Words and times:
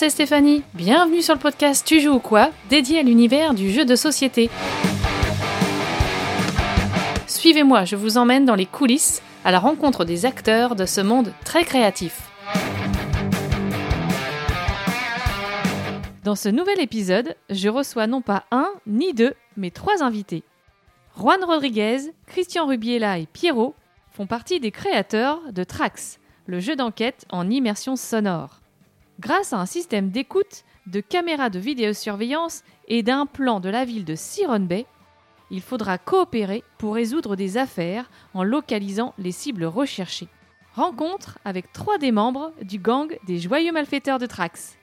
c'est 0.00 0.08
Stéphanie. 0.08 0.62
Bienvenue 0.72 1.20
sur 1.20 1.34
le 1.34 1.40
podcast 1.40 1.86
Tu 1.86 2.00
joues 2.00 2.14
ou 2.14 2.20
quoi 2.20 2.52
dédié 2.70 3.00
à 3.00 3.02
l'univers 3.02 3.52
du 3.52 3.70
jeu 3.70 3.84
de 3.84 3.96
société. 3.96 4.48
Suivez-moi, 7.26 7.84
je 7.84 7.96
vous 7.96 8.16
emmène 8.16 8.46
dans 8.46 8.54
les 8.54 8.64
coulisses 8.64 9.20
à 9.44 9.50
la 9.50 9.58
rencontre 9.58 10.06
des 10.06 10.24
acteurs 10.24 10.74
de 10.74 10.86
ce 10.86 11.02
monde 11.02 11.34
très 11.44 11.64
créatif. 11.64 12.30
Dans 16.24 16.34
ce 16.34 16.48
nouvel 16.48 16.80
épisode, 16.80 17.36
je 17.50 17.68
reçois 17.68 18.06
non 18.06 18.22
pas 18.22 18.44
un 18.50 18.70
ni 18.86 19.12
deux, 19.12 19.34
mais 19.58 19.70
trois 19.70 20.02
invités. 20.02 20.44
Juan 21.18 21.44
Rodriguez, 21.44 22.14
Christian 22.24 22.64
Rubiela 22.64 23.18
et 23.18 23.26
Pierrot 23.26 23.74
font 24.12 24.26
partie 24.26 24.60
des 24.60 24.70
créateurs 24.70 25.40
de 25.52 25.62
Trax, 25.62 26.20
le 26.46 26.58
jeu 26.58 26.74
d'enquête 26.74 27.26
en 27.28 27.50
immersion 27.50 27.96
sonore. 27.96 28.59
Grâce 29.20 29.52
à 29.52 29.58
un 29.58 29.66
système 29.66 30.08
d'écoute, 30.08 30.64
de 30.86 31.00
caméras 31.00 31.50
de 31.50 31.58
vidéosurveillance 31.58 32.62
et 32.88 33.02
d'un 33.02 33.26
plan 33.26 33.60
de 33.60 33.68
la 33.68 33.84
ville 33.84 34.06
de 34.06 34.14
Siron 34.14 34.60
Bay, 34.60 34.86
il 35.50 35.60
faudra 35.60 35.98
coopérer 35.98 36.64
pour 36.78 36.94
résoudre 36.94 37.36
des 37.36 37.58
affaires 37.58 38.10
en 38.32 38.42
localisant 38.42 39.12
les 39.18 39.32
cibles 39.32 39.66
recherchées. 39.66 40.28
Rencontre 40.74 41.38
avec 41.44 41.70
trois 41.70 41.98
des 41.98 42.12
membres 42.12 42.54
du 42.62 42.78
gang 42.78 43.14
des 43.26 43.38
joyeux 43.38 43.72
malfaiteurs 43.72 44.18
de 44.18 44.24
Trax. 44.24 44.78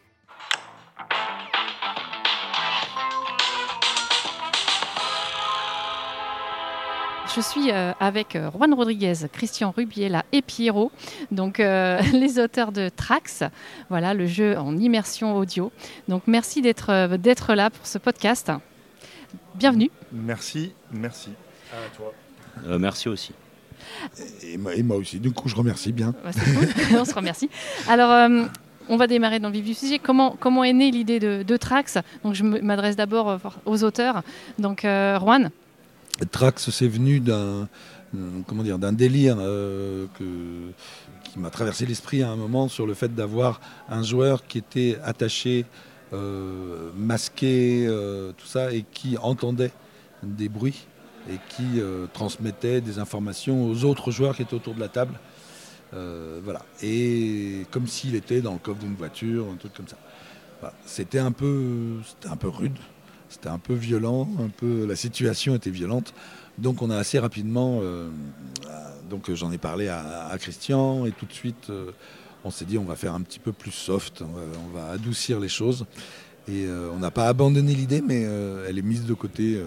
Je 7.38 7.42
suis 7.44 7.72
euh, 7.72 7.92
avec 8.00 8.36
euh, 8.36 8.50
Juan 8.50 8.74
Rodriguez, 8.74 9.14
Christian 9.32 9.72
Rubiela 9.76 10.26
et 10.32 10.42
Pierrot, 10.42 10.92
donc 11.30 11.60
euh, 11.60 12.02
les 12.14 12.40
auteurs 12.40 12.72
de 12.72 12.90
Trax, 12.90 13.44
voilà 13.92 14.16
le 14.16 14.26
jeu 14.26 14.58
en 14.58 14.76
immersion 14.76 15.38
audio. 15.38 15.72
Donc 16.08 16.24
merci 16.26 16.64
d'être 16.64 17.16
d'être 17.18 17.54
là 17.54 17.70
pour 17.70 17.86
ce 17.86 18.00
podcast. 18.00 18.52
Bienvenue. 19.54 19.92
Merci, 20.12 20.74
merci. 20.92 21.30
À 21.72 21.96
toi. 21.96 22.12
merci 22.80 23.08
aussi. 23.08 23.34
Et 24.42 24.58
moi, 24.58 24.98
aussi. 24.98 25.20
Du 25.20 25.32
coup, 25.32 25.48
je 25.48 25.56
remercie 25.56 25.92
bien. 25.92 26.16
On 26.98 27.06
se 27.06 27.14
remercie. 27.14 27.50
Alors. 27.88 28.30
on 28.90 28.96
va 28.96 29.06
démarrer 29.06 29.40
dans 29.40 29.50
le 29.50 29.54
vif 29.54 29.66
du 29.66 29.74
sujet. 29.74 30.00
Comment, 30.00 30.38
comment 30.40 30.64
est 30.64 30.72
née 30.72 30.92
l'idée 30.92 31.20
de, 31.20 31.44
de, 31.44 31.58
Trax? 31.58 31.98
Donc, 32.24 32.34
je 32.36 32.44
m'adresse 32.44 32.96
d'abord 32.96 33.40
aux 33.66 33.84
auteurs. 33.84 34.24
Donc, 34.58 34.82
Juan, 34.84 35.52
Trax, 36.26 36.70
c'est 36.72 36.88
venu 36.88 37.20
d'un 37.20 37.68
comment 38.46 38.64
dire 38.64 38.80
d'un 38.80 38.94
délire 38.94 39.38
euh, 39.40 40.06
qui 40.18 41.40
m'a 41.40 41.50
traversé 41.50 41.86
l'esprit 41.86 42.24
à 42.24 42.30
un 42.30 42.36
moment 42.36 42.68
sur 42.68 42.88
le 42.88 42.94
fait 42.94 43.14
d'avoir 43.14 43.60
un 43.90 44.04
joueur 44.04 44.46
qui 44.48 44.58
était 44.58 44.98
attaché, 45.04 45.66
euh, 46.14 46.90
masqué, 46.96 47.86
euh, 47.88 48.32
tout 48.38 48.48
ça, 48.48 48.72
et 48.74 48.84
qui 48.92 49.18
entendait 49.18 49.72
des 50.24 50.50
bruits 50.50 50.88
et 51.30 51.40
qui 51.50 51.82
transmettait 52.14 52.80
des 52.80 53.00
informations 53.00 53.66
aux 53.66 53.84
autres 53.84 54.12
joueurs 54.12 54.34
qui 54.34 54.44
étaient 54.44 54.54
autour 54.54 54.76
de 54.76 54.80
la 54.80 54.88
table. 54.88 55.20
voilà. 55.92 56.62
Et 56.82 57.66
comme 57.70 57.86
s'il 57.86 58.16
était 58.16 58.40
dans 58.40 58.54
le 58.54 58.60
coffre 58.60 58.80
d'une 58.80 58.96
voiture, 58.96 59.46
un 59.52 59.58
truc 59.58 59.74
comme 59.74 59.90
ça. 59.90 59.98
C'était 60.86 61.20
un 61.20 61.28
un 61.28 61.32
peu 61.32 62.48
rude. 62.48 62.78
C'était 63.30 63.50
un 63.50 63.60
peu 63.60 63.74
violent, 63.74 64.28
un 64.40 64.50
peu, 64.50 64.86
la 64.86 64.96
situation 64.96 65.56
était 65.56 65.70
violente. 65.70 66.14
Donc 66.58 66.82
on 66.82 66.90
a 66.90 66.98
assez 66.98 67.20
rapidement, 67.20 67.80
euh, 67.82 68.10
donc 69.10 69.32
j'en 69.34 69.52
ai 69.52 69.58
parlé 69.58 69.90
à, 69.90 70.36
Christian 70.40 71.06
et 71.06 71.12
tout 71.12 71.26
de 71.26 71.34
suite 71.34 71.70
euh, 71.70 71.92
on 72.44 72.50
s'est 72.52 72.66
dit 72.66 72.78
on 72.78 72.84
va 72.84 72.96
faire 72.96 73.14
un 73.14 73.22
petit 73.22 73.40
peu 73.40 73.52
plus 73.52 73.72
soft, 73.72 74.24
on 74.24 74.78
va, 74.78 74.92
adoucir 74.92 75.40
les 75.40 75.50
choses. 75.50 75.86
Et 76.48 76.66
euh, 76.66 76.90
on 76.96 77.00
n'a 77.00 77.12
pas 77.12 77.28
abandonné 77.28 77.74
l'idée, 77.74 78.02
mais 78.02 78.22
elle 78.68 78.78
est 78.78 78.84
mise 78.84 79.06
de 79.06 79.14
côté 79.14 79.62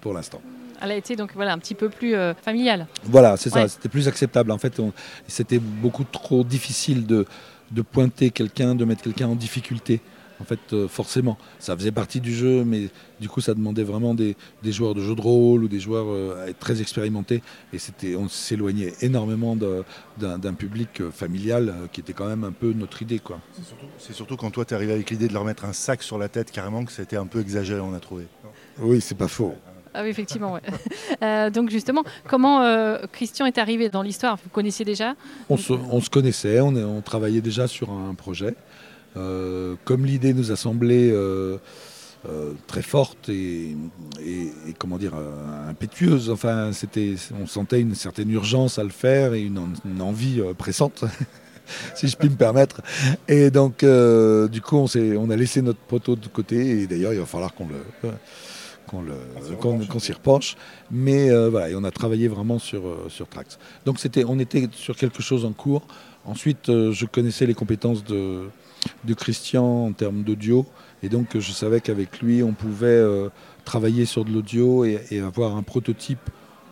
pour 0.00 0.12
l'instant. 0.12 0.42
Elle 0.82 0.90
a 0.90 0.96
été 0.96 1.16
donc 1.16 1.30
voilà 1.34 1.52
un 1.52 1.58
petit 1.58 1.74
peu 1.74 1.88
plus 1.88 2.14
familiale. 2.42 2.88
Voilà, 3.04 3.36
c'est 3.36 3.50
ça, 3.50 3.68
c'était 3.68 3.88
plus 3.88 4.08
acceptable. 4.08 4.50
En 4.50 4.58
fait, 4.58 4.82
c'était 5.28 5.60
beaucoup 5.60 6.04
trop 6.04 6.42
difficile 6.42 7.06
de, 7.06 7.24
de 7.70 7.82
pointer 7.82 8.30
quelqu'un, 8.30 8.74
de 8.74 8.84
mettre 8.84 9.02
quelqu'un 9.02 9.28
en 9.28 9.36
difficulté 9.36 10.00
en 10.44 10.46
fait, 10.46 10.74
euh, 10.74 10.88
forcément. 10.88 11.38
Ça 11.58 11.74
faisait 11.74 11.90
partie 11.90 12.20
du 12.20 12.34
jeu, 12.34 12.64
mais 12.64 12.90
du 13.18 13.30
coup, 13.30 13.40
ça 13.40 13.54
demandait 13.54 13.82
vraiment 13.82 14.14
des, 14.14 14.36
joueurs 14.62 14.94
de 14.94 15.00
jeu 15.00 15.14
de 15.14 15.20
rôle 15.20 15.64
ou 15.64 15.68
des 15.68 15.80
joueurs 15.80 16.06
euh, 16.08 16.52
très 16.60 16.82
expérimentés. 16.82 17.42
Et 17.72 17.78
c'était, 17.78 18.14
on 18.14 18.28
s'éloignait 18.28 18.92
énormément 19.00 19.56
d'un 19.56 20.54
public 20.54 21.00
euh, 21.00 21.10
familial 21.10 21.72
qui 21.92 22.00
était 22.00 22.12
quand 22.12 22.26
même 22.26 22.44
un 22.44 22.52
peu 22.52 22.74
notre 22.74 23.00
idée. 23.00 23.20
Quoi. 23.20 23.40
C'est, 23.98 24.12
surtout, 24.12 24.36
quand 24.36 24.50
toi, 24.50 24.66
tu 24.66 24.74
es 24.74 24.76
arrivé 24.76 24.92
avec 24.92 25.10
l'idée 25.10 25.28
de 25.28 25.32
leur 25.32 25.44
mettre 25.44 25.64
un 25.64 25.72
sac 25.72 26.02
sur 26.02 26.18
la 26.18 26.28
tête, 26.28 26.50
carrément, 26.50 26.84
que 26.84 26.92
c'était 26.92 27.16
un 27.16 27.26
peu 27.26 27.40
exagéré, 27.40 27.80
on 27.80 27.94
a 27.94 28.00
trouvé. 28.00 28.26
Oui, 28.78 29.00
c'est 29.00 29.16
pas 29.16 29.28
faux. 29.28 29.54
Ah 29.94 30.02
oui, 30.02 30.10
effectivement. 30.10 30.58
donc 31.54 31.70
justement, 31.70 32.02
comment 32.26 32.62
Christian 33.12 33.46
est 33.46 33.58
arrivé 33.58 33.88
dans 33.88 34.02
l'histoire? 34.02 34.36
Vous 34.42 34.50
connaissiez 34.50 34.84
déjà? 34.84 35.14
On 35.48 35.56
se, 35.56 36.10
connaissait, 36.10 36.60
on, 36.60 36.74
on, 36.74 37.00
travaillait 37.00 37.40
déjà 37.40 37.68
sur 37.68 37.90
un 37.90 38.14
projet. 38.14 38.54
Euh, 39.16 39.76
comme 39.84 40.04
l'idée 40.04 40.34
nous 40.34 40.50
a 40.50 40.56
semblé 40.56 41.10
euh, 41.12 41.58
euh, 42.28 42.52
très 42.66 42.82
forte 42.82 43.28
et, 43.28 43.76
comment 44.78 44.98
dire 44.98 45.12
impétueuse. 45.68 46.30
Enfin, 46.30 46.72
c'était, 46.72 47.14
on 47.40 47.46
sentait 47.46 47.80
une 47.80 47.94
certaine 47.94 48.30
urgence 48.30 48.78
à 48.78 48.84
le 48.84 48.90
faire 48.90 49.34
et 49.34 49.42
une, 49.42 49.58
envie 50.00 50.42
pressante. 50.58 51.04
si 51.94 52.08
je 52.08 52.16
puis 52.16 52.28
me 52.28 52.36
permettre. 52.36 52.82
Et 53.28 53.50
donc, 53.50 53.84
du 53.84 54.60
coup, 54.60 54.76
on, 54.76 54.86
on, 55.18 55.30
a 55.30 55.36
laissé 55.36 55.62
notre 55.62 55.80
poteau 55.80 56.16
de 56.16 56.26
côté. 56.26 56.82
Et 56.82 56.86
d'ailleurs, 56.86 57.12
il 57.12 57.20
va 57.20 57.26
falloir 57.26 57.54
qu'on 57.54 57.68
le, 57.68 59.14
qu'on, 59.86 59.98
s'y 59.98 60.12
repenche. 60.12 60.56
Mais 60.90 61.30
voilà, 61.48 61.70
et 61.70 61.74
on 61.74 61.84
a 61.84 61.90
travaillé 61.90 62.28
vraiment 62.28 62.58
sur, 62.58 62.82
sur 63.08 63.28
Trax. 63.28 63.58
Donc, 63.86 63.98
c'était, 64.00 64.24
on 64.26 64.38
était 64.38 64.68
sur 64.72 64.96
quelque 64.96 65.22
chose 65.22 65.44
en 65.44 65.52
cours. 65.52 65.86
Ensuite, 66.26 66.66
je 66.68 67.04
connaissais 67.06 67.46
les 67.46 67.54
compétences 67.54 68.02
de, 68.02 68.48
de 69.04 69.14
Christian 69.14 69.86
en 69.86 69.92
termes 69.92 70.22
d'audio. 70.22 70.66
Et 71.02 71.08
donc 71.08 71.38
je 71.38 71.52
savais 71.52 71.80
qu'avec 71.80 72.20
lui, 72.20 72.42
on 72.42 72.52
pouvait 72.52 72.86
euh, 72.86 73.28
travailler 73.64 74.06
sur 74.06 74.24
de 74.24 74.30
l'audio 74.30 74.84
et, 74.84 75.20
avoir 75.20 75.56
un 75.56 75.62
prototype 75.62 76.30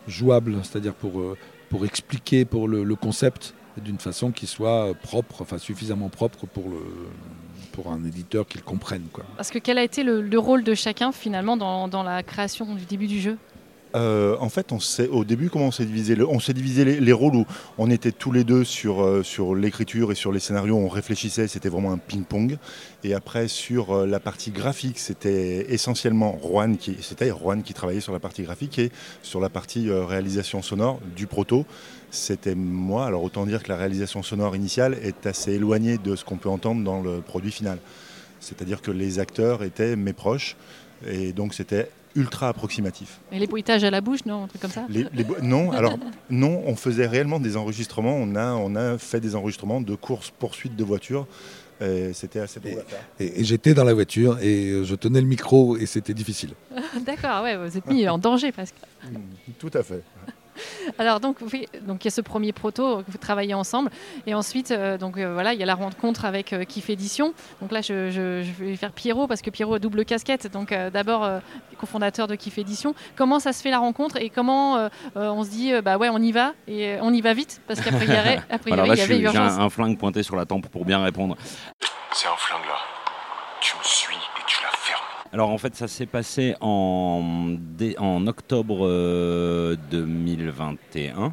jouable, 0.09 0.57
c'est-à-dire 0.63 0.95
pour, 0.95 1.21
euh, 1.21 1.37
expliquer 1.85 2.45
pour 2.45 2.69
le, 2.69 2.95
concept 2.95 3.55
d'une 3.83 3.99
façon 3.99 4.31
qui 4.31 4.47
soit 4.47 4.93
propre, 5.03 5.41
enfin 5.41 5.59
suffisamment 5.59 6.11
propre 6.11 6.47
pour, 6.47 7.91
un 7.91 8.05
éditeur 8.05 8.47
qui 8.47 8.59
le 8.59 8.65
comprenne. 8.65 9.05
Quoi. 9.13 9.25
Parce 9.37 9.51
que 9.51 9.59
quel 9.59 9.79
a 9.79 9.83
été 9.83 10.03
le, 10.03 10.39
rôle 10.39 10.63
de 10.63 10.75
chacun 10.75 11.13
finalement 11.13 11.57
dans 11.57 12.03
la 12.03 12.23
création 12.23 12.75
du 12.75 12.85
début 12.85 13.07
du 13.07 13.21
jeu? 13.21 13.39
Euh, 13.95 14.37
en 14.41 14.49
fait, 14.49 14.73
on 14.73 14.79
au 15.11 15.25
début, 15.25 15.51
comment 15.51 15.67
on 15.67 15.71
s'est 15.71 15.85
divisé 15.85 16.17
On 16.23 16.41
s'est 16.41 16.55
divisé 16.55 16.85
les, 16.85 17.13
rôles 17.13 17.37
où 17.37 17.47
on 17.79 17.91
était 17.91 18.13
tous 18.13 18.33
les 18.33 18.45
deux 18.45 18.65
sur, 18.65 19.03
euh, 19.03 19.23
sur 19.23 19.55
l'écriture 19.55 20.13
et 20.13 20.15
sur 20.15 20.33
les 20.33 20.41
scénarios, 20.41 20.77
on 20.77 20.89
réfléchissait, 20.89 21.49
c'était 21.49 21.69
vraiment 21.69 21.93
un 21.93 21.99
ping-pong. 21.99 22.59
Et 23.05 23.15
après, 23.15 23.49
sur 23.49 23.93
euh, 23.93 24.07
la 24.07 24.21
partie 24.21 24.51
graphique, 24.51 24.99
c'était 24.99 25.73
essentiellement 25.73 26.39
Juan 26.43 26.77
qui, 26.77 26.97
Juan 27.21 27.63
qui 27.63 27.75
travaillait 27.75 28.01
sur 28.01 28.13
la 28.13 28.21
partie 28.21 28.43
graphique 28.43 28.79
et 28.79 28.91
sur 29.23 29.41
la 29.41 29.49
partie 29.49 29.91
réalisation 29.91 30.63
sonore 30.63 31.01
du 31.15 31.27
proto. 31.27 31.67
C'était 32.11 32.55
moi. 32.55 33.07
Alors 33.07 33.23
autant 33.23 33.47
dire 33.47 33.63
que 33.63 33.69
la 33.69 33.77
réalisation 33.77 34.23
sonore 34.23 34.57
initiale 34.57 34.97
est 35.03 35.27
assez 35.27 35.53
éloignée 35.53 35.99
de 35.99 36.17
ce 36.17 36.25
qu'on 36.25 36.37
peut 36.37 36.49
entendre 36.49 36.83
dans 36.83 37.01
le 37.01 37.21
produit 37.21 37.53
final. 37.53 37.79
C'est-à-dire 38.41 38.83
que 38.83 38.91
les 38.91 39.19
acteurs 39.19 39.63
étaient 39.63 39.97
mes 39.97 40.13
proches. 40.13 40.57
Et 41.07 41.33
donc 41.33 41.55
c'était 41.55 41.89
ultra 42.15 42.49
approximatif. 42.49 43.21
Et 43.31 43.39
les 43.39 43.47
bruitages 43.47 43.85
à 43.85 43.91
la 43.91 44.01
bouche, 44.01 44.25
non 44.27 44.45
Un 44.45 44.47
truc 44.49 44.61
comme 44.61 44.71
ça 44.71 44.87
Non, 45.43 45.71
alors 45.73 45.99
non, 46.31 46.63
on 46.67 46.77
faisait 46.77 47.07
réellement 47.07 47.41
des 47.41 47.57
enregistrements. 47.57 48.15
On 48.17 48.35
a, 48.37 48.53
on 48.53 48.75
a 48.77 48.99
fait 48.99 49.21
des 49.21 49.35
enregistrements 49.35 49.81
de 49.81 49.95
courses-poursuites 49.95 50.77
de 50.77 50.85
voitures. 50.85 51.27
C'était 52.13 52.39
assez 52.39 52.61
beau 52.61 52.69
Et, 53.19 53.41
et 53.41 53.45
j'étais 53.45 53.75
dans 53.75 53.83
la 53.83 53.93
voiture 53.93 54.39
et 54.41 54.85
je 54.85 54.95
tenais 54.95 55.21
le 55.21 55.27
micro 55.27 55.77
et 55.77 55.87
c'était 55.87 56.15
difficile. 56.15 56.51
D'accord, 57.05 57.43
ouais, 57.43 57.57
vous 57.57 57.77
êtes 57.77 57.87
mis 57.89 58.09
en 58.09 58.19
danger 58.19 58.53
presque. 58.53 58.77
Tout 59.59 59.71
à 59.75 59.83
fait. 59.83 60.05
Alors 60.99 61.21
donc, 61.21 61.39
donc 61.43 62.05
il 62.05 62.05
y 62.05 62.09
a 62.09 62.11
ce 62.11 62.21
premier 62.21 62.53
proto, 62.53 63.03
vous 63.07 63.19
travaillez 63.19 63.55
ensemble, 63.55 63.91
et 64.27 64.35
ensuite 64.35 64.71
euh, 64.71 64.99
donc 64.99 65.17
euh, 65.17 65.33
voilà, 65.33 65.55
il 65.55 65.61
y 65.61 65.63
a 65.63 65.67
la 65.67 65.75
rencontre 65.75 66.25
avec 66.25 66.53
euh, 66.53 66.65
Kif 66.65 66.91
Édition. 66.91 67.35
Donc 67.61 67.73
là, 67.73 67.81
je, 67.81 68.43
vais 68.59 68.77
faire 68.77 68.93
Pierrot 68.93 69.27
parce 69.27 69.43
que 69.43 69.51
Pierrot 69.51 69.75
a 69.75 69.79
double 69.79 70.05
casquette. 70.05 70.51
Donc 70.53 70.75
d'abord 70.93 71.29
cofondateur 71.79 72.27
de 72.27 72.35
Kif 72.35 72.59
Édition. 72.59 72.95
Comment 73.17 73.39
ça 73.39 73.53
se 73.53 73.63
fait 73.63 73.71
la 73.71 73.79
rencontre 73.79 74.17
et 74.17 74.31
comment 74.31 74.89
on 75.15 75.45
se 75.45 75.51
dit 75.51 75.73
bah 75.83 75.97
ouais, 75.97 76.09
on 76.09 76.19
y 76.19 76.33
va 76.33 76.55
et 76.67 76.97
on 77.01 77.13
y 77.13 77.21
va 77.21 77.35
vite 77.35 77.61
parce 77.67 77.81
qu'après 77.81 78.05
il 78.07 78.13
y 78.13 79.01
avait 79.01 79.19
urgence. 79.19 79.55
J'ai 79.55 79.63
un 79.63 79.71
flingue 79.71 79.99
pointé 79.99 80.23
sur 80.23 80.37
la 80.37 80.47
tempe 80.47 80.69
pour 80.69 80.85
bien 80.85 81.03
répondre. 81.03 81.37
C'est 82.13 82.29
un 82.29 82.37
flingue 82.37 82.67
là. 82.67 82.79
Tu 83.61 83.77
me 83.77 83.85
suis 83.85 84.17
et 84.17 84.45
tu 84.47 84.63
la 84.63 84.71
fermes. 84.71 85.13
Alors 85.33 85.49
en 85.49 85.57
fait, 85.57 85.75
ça 85.75 85.89
s'est 85.89 86.05
passé 86.05 86.55
en, 86.61 87.57
octobre 88.27 88.87
2021. 89.91 91.33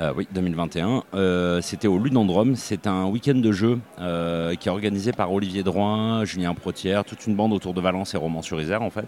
Euh, 0.00 0.12
oui, 0.16 0.26
2021. 0.32 1.04
Euh, 1.14 1.60
C'était 1.60 1.86
au 1.86 1.98
Ludendrome. 1.98 2.56
C'est 2.56 2.86
un 2.86 3.04
week-end 3.04 3.34
de 3.34 3.52
jeu 3.52 3.78
euh, 4.00 4.54
qui 4.54 4.68
est 4.68 4.72
organisé 4.72 5.12
par 5.12 5.30
Olivier 5.32 5.62
Droin, 5.62 6.24
Julien 6.24 6.54
Protière, 6.54 7.04
toute 7.04 7.26
une 7.26 7.36
bande 7.36 7.52
autour 7.52 7.74
de 7.74 7.80
Valence 7.82 8.14
et 8.14 8.16
Romans-sur-Isère 8.16 8.80
en 8.80 8.90
fait. 8.90 9.06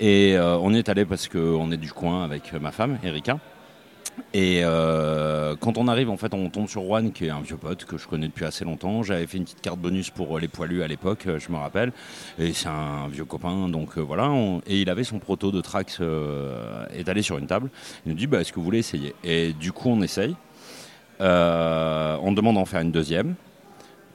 Et 0.00 0.36
euh, 0.36 0.58
on 0.58 0.74
y 0.74 0.78
est 0.78 0.88
allé 0.88 1.04
parce 1.04 1.28
qu'on 1.28 1.70
est 1.70 1.76
du 1.76 1.92
coin 1.92 2.24
avec 2.24 2.52
ma 2.54 2.72
femme, 2.72 2.98
Erika. 3.04 3.38
Et 4.34 4.60
euh, 4.62 5.56
quand 5.56 5.78
on 5.78 5.88
arrive, 5.88 6.10
en 6.10 6.16
fait, 6.16 6.34
on 6.34 6.50
tombe 6.50 6.68
sur 6.68 6.82
Juan, 6.82 7.12
qui 7.12 7.26
est 7.26 7.30
un 7.30 7.40
vieux 7.40 7.56
pote 7.56 7.84
que 7.84 7.98
je 7.98 8.06
connais 8.06 8.28
depuis 8.28 8.44
assez 8.44 8.64
longtemps. 8.64 9.02
J'avais 9.02 9.26
fait 9.26 9.38
une 9.38 9.44
petite 9.44 9.60
carte 9.60 9.78
bonus 9.78 10.10
pour 10.10 10.38
les 10.38 10.48
poilus 10.48 10.82
à 10.82 10.88
l'époque, 10.88 11.26
euh, 11.26 11.38
je 11.38 11.50
me 11.50 11.56
rappelle. 11.56 11.92
Et 12.38 12.52
c'est 12.52 12.68
un 12.68 13.08
vieux 13.08 13.24
copain, 13.24 13.68
donc 13.68 13.98
euh, 13.98 14.00
voilà. 14.00 14.30
et 14.66 14.80
il 14.80 14.90
avait 14.90 15.04
son 15.04 15.18
proto 15.18 15.50
de 15.50 15.60
Trax 15.60 15.98
euh, 16.00 16.86
étalé 16.94 17.22
sur 17.22 17.38
une 17.38 17.46
table. 17.46 17.70
Il 18.04 18.10
nous 18.12 18.18
dit, 18.18 18.26
bah, 18.26 18.40
est-ce 18.40 18.52
que 18.52 18.56
vous 18.56 18.64
voulez 18.64 18.78
essayer? 18.78 19.14
Et 19.24 19.52
du 19.52 19.72
coup, 19.72 19.88
on 19.88 20.02
essaye. 20.02 20.36
Euh, 21.20 22.16
on 22.22 22.32
demande 22.32 22.54
d'en 22.54 22.64
faire 22.64 22.80
une 22.80 22.92
deuxième. 22.92 23.34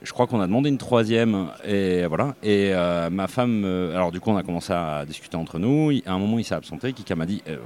Je 0.04 0.12
crois 0.12 0.26
qu'on 0.26 0.40
a 0.40 0.46
demandé 0.46 0.68
une 0.68 0.76
troisième 0.76 1.48
et 1.66 2.04
voilà. 2.06 2.34
Et 2.42 2.72
euh, 2.74 3.08
ma 3.08 3.26
femme, 3.26 3.62
euh, 3.64 3.94
alors 3.94 4.12
du 4.12 4.20
coup, 4.20 4.30
on 4.30 4.36
a 4.36 4.42
commencé 4.42 4.70
à 4.70 5.06
discuter 5.06 5.36
entre 5.36 5.58
nous. 5.58 5.92
À 6.04 6.12
un 6.12 6.18
moment, 6.18 6.38
il 6.38 6.44
s'est 6.44 6.54
absenté. 6.54 6.92
Kika 6.92 7.16
m'a 7.16 7.24
dit, 7.24 7.42
euh, 7.48 7.56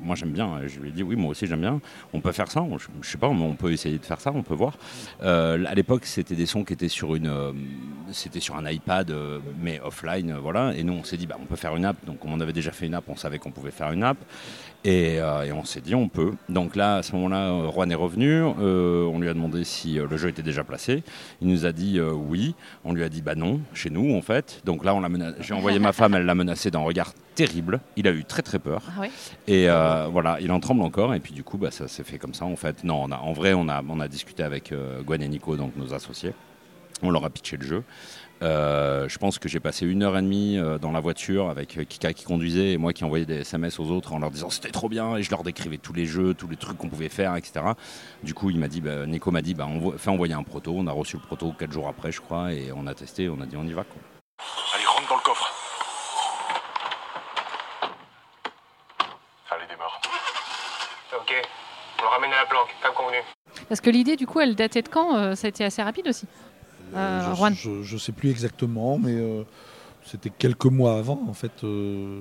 moi 0.00 0.14
j'aime 0.14 0.30
bien. 0.30 0.60
Je 0.66 0.78
lui 0.78 0.90
ai 0.90 0.92
dit, 0.92 1.02
oui, 1.02 1.16
moi 1.16 1.30
aussi 1.32 1.48
j'aime 1.48 1.60
bien. 1.60 1.80
On 2.12 2.20
peut 2.20 2.30
faire 2.30 2.50
ça. 2.52 2.64
Je, 2.78 2.86
je 3.02 3.10
sais 3.10 3.18
pas, 3.18 3.28
mais 3.30 3.42
on 3.42 3.54
peut 3.54 3.72
essayer 3.72 3.98
de 3.98 4.04
faire 4.04 4.20
ça. 4.20 4.30
On 4.32 4.44
peut 4.44 4.54
voir. 4.54 4.78
À 5.20 5.74
l'époque, 5.74 6.04
c'était 6.04 6.36
des 6.36 6.46
sons 6.46 6.62
qui 6.62 6.72
étaient 6.72 6.88
sur 6.88 7.16
une, 7.16 7.32
c'était 8.12 8.40
sur 8.40 8.56
un 8.56 8.70
iPad, 8.70 9.12
mais 9.60 9.80
offline, 9.80 10.36
voilà. 10.40 10.74
Et 10.76 10.84
nous, 10.84 10.92
on 10.92 11.02
s'est 11.02 11.16
dit, 11.16 11.26
bah, 11.26 11.36
on 11.42 11.46
peut 11.46 11.56
faire 11.56 11.74
une 11.74 11.84
app. 11.84 11.96
Donc, 12.06 12.20
comme 12.20 12.32
on 12.32 12.40
avait 12.40 12.52
déjà 12.52 12.70
fait 12.70 12.86
une 12.86 12.94
app, 12.94 13.04
on 13.08 13.16
savait 13.16 13.40
qu'on 13.40 13.50
pouvait 13.50 13.72
faire 13.72 13.90
une 13.90 14.04
app. 14.04 14.18
Et, 14.88 15.20
euh, 15.20 15.42
et 15.42 15.52
on 15.52 15.64
s'est 15.66 15.82
dit, 15.82 15.94
on 15.94 16.08
peut. 16.08 16.32
Donc 16.48 16.74
là, 16.74 16.96
à 16.96 17.02
ce 17.02 17.12
moment-là, 17.16 17.50
euh, 17.50 17.70
Juan 17.70 17.92
est 17.92 17.94
revenu. 17.94 18.30
Euh, 18.58 19.04
on 19.04 19.18
lui 19.18 19.28
a 19.28 19.34
demandé 19.34 19.62
si 19.64 19.96
le 19.96 20.16
jeu 20.16 20.30
était 20.30 20.42
déjà 20.42 20.64
placé. 20.64 21.02
Il 21.42 21.48
nous 21.48 21.66
a 21.66 21.72
dit 21.72 22.00
oui. 22.00 22.54
On 22.86 22.94
lui 22.94 23.04
a 23.04 23.10
dit 23.10 23.20
bah 23.20 23.34
non, 23.34 23.60
chez 23.74 23.90
nous 23.90 24.16
en 24.16 24.22
fait. 24.22 24.62
Donc 24.64 24.86
là, 24.86 24.94
on 24.94 25.00
l'a 25.00 25.10
mena- 25.10 25.34
j'ai 25.40 25.52
envoyé 25.52 25.78
ma 25.78 25.92
femme, 25.92 26.14
elle 26.14 26.24
l'a 26.24 26.34
menacé 26.34 26.70
d'un 26.70 26.78
regard 26.78 27.12
terrible. 27.34 27.80
Il 27.96 28.08
a 28.08 28.12
eu 28.12 28.24
très 28.24 28.40
très 28.40 28.58
peur. 28.58 28.80
Ah 28.98 29.02
Et 29.46 29.66
voilà, 30.10 30.38
il 30.40 30.50
en 30.52 30.60
tremble 30.60 30.80
encore. 30.80 31.12
Et 31.14 31.20
puis 31.20 31.34
du 31.34 31.44
coup, 31.44 31.58
bah, 31.58 31.70
ça 31.70 31.86
s'est 31.86 32.02
fait 32.04 32.16
comme 32.16 32.32
ça 32.32 32.46
en 32.46 32.56
fait. 32.56 32.82
Non, 32.82 33.02
on 33.04 33.10
a, 33.12 33.18
en 33.18 33.34
vrai, 33.34 33.52
on 33.52 33.68
a, 33.68 33.82
on 33.86 34.00
a 34.00 34.08
discuté 34.08 34.42
avec 34.42 34.72
Gwen 35.04 35.20
et 35.20 35.28
Nico, 35.28 35.54
donc 35.56 35.72
nos 35.76 35.92
associés. 35.92 36.32
On 37.02 37.10
leur 37.10 37.24
a 37.24 37.30
pitché 37.30 37.56
le 37.56 37.66
jeu. 37.66 37.84
Euh, 38.42 39.08
je 39.08 39.18
pense 39.18 39.38
que 39.38 39.48
j'ai 39.48 39.58
passé 39.58 39.84
une 39.84 40.02
heure 40.04 40.16
et 40.16 40.22
demie 40.22 40.58
euh, 40.58 40.78
dans 40.78 40.92
la 40.92 41.00
voiture 41.00 41.50
avec 41.50 41.76
euh, 41.76 41.84
Kika 41.84 42.12
qui 42.12 42.24
conduisait 42.24 42.72
et 42.72 42.78
moi 42.78 42.92
qui 42.92 43.02
envoyais 43.02 43.26
des 43.26 43.40
SMS 43.40 43.80
aux 43.80 43.90
autres 43.90 44.12
en 44.12 44.20
leur 44.20 44.30
disant 44.30 44.48
c'était 44.48 44.70
trop 44.70 44.88
bien 44.88 45.16
et 45.16 45.24
je 45.24 45.30
leur 45.30 45.42
décrivais 45.42 45.78
tous 45.78 45.92
les 45.92 46.06
jeux, 46.06 46.34
tous 46.34 46.46
les 46.46 46.56
trucs 46.56 46.78
qu'on 46.78 46.88
pouvait 46.88 47.08
faire, 47.08 47.34
etc. 47.34 47.64
Du 48.22 48.34
coup, 48.34 48.50
il 48.50 48.58
m'a 48.58 48.68
dit, 48.68 48.80
bah, 48.80 49.06
Nico 49.06 49.32
m'a 49.32 49.42
dit, 49.42 49.54
bah, 49.54 49.66
on 49.68 49.92
fais 49.98 50.10
envoyer 50.10 50.34
un 50.34 50.44
proto. 50.44 50.72
On 50.76 50.86
a 50.86 50.92
reçu 50.92 51.16
le 51.16 51.22
proto 51.22 51.52
quatre 51.52 51.72
jours 51.72 51.88
après, 51.88 52.12
je 52.12 52.20
crois, 52.20 52.52
et 52.52 52.70
on 52.72 52.86
a 52.86 52.94
testé. 52.94 53.28
On 53.28 53.40
a 53.40 53.46
dit, 53.46 53.56
on 53.56 53.66
y 53.66 53.72
va. 53.72 53.82
Quoi. 53.82 54.00
Allez, 54.74 54.84
rentre 54.84 55.08
dans 55.08 55.16
le 55.16 55.22
coffre. 55.22 55.52
Allez, 59.50 59.66
démarre. 59.68 60.00
Ok, 61.16 61.34
on 61.98 62.02
le 62.02 62.08
ramène 62.08 62.32
à 62.32 62.42
la 62.42 62.46
planque, 62.46 62.68
comme 62.82 62.94
convenu. 62.94 63.18
Parce 63.68 63.80
que 63.80 63.90
l'idée, 63.90 64.14
du 64.14 64.26
coup, 64.26 64.38
elle 64.38 64.54
datait 64.54 64.82
de 64.82 64.88
quand 64.88 65.34
Ça 65.34 65.46
a 65.46 65.48
été 65.48 65.64
assez 65.64 65.82
rapide 65.82 66.06
aussi? 66.06 66.26
Euh, 66.94 67.30
je, 67.30 67.36
Juan. 67.36 67.54
je, 67.54 67.82
je 67.82 67.96
sais 67.96 68.12
plus 68.12 68.30
exactement, 68.30 68.98
mais 68.98 69.14
euh, 69.14 69.42
c'était 70.04 70.30
quelques 70.30 70.66
mois 70.66 70.98
avant, 70.98 71.20
en 71.28 71.32
fait. 71.34 71.52
euh, 71.64 72.20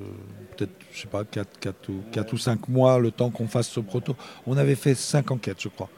Peut-être, 0.55 0.71
je 0.91 1.01
sais 1.01 1.07
pas, 1.07 1.23
4, 1.23 1.59
4, 1.59 1.89
ou, 1.89 2.01
4 2.11 2.33
ou 2.33 2.37
5 2.37 2.67
mois, 2.69 2.99
le 2.99 3.11
temps 3.11 3.29
qu'on 3.29 3.47
fasse 3.47 3.67
ce 3.69 3.79
proto. 3.79 4.15
On 4.45 4.57
avait 4.57 4.75
fait 4.75 4.95
5 4.95 5.31
enquêtes, 5.31 5.61
je 5.61 5.69
crois. 5.69 5.89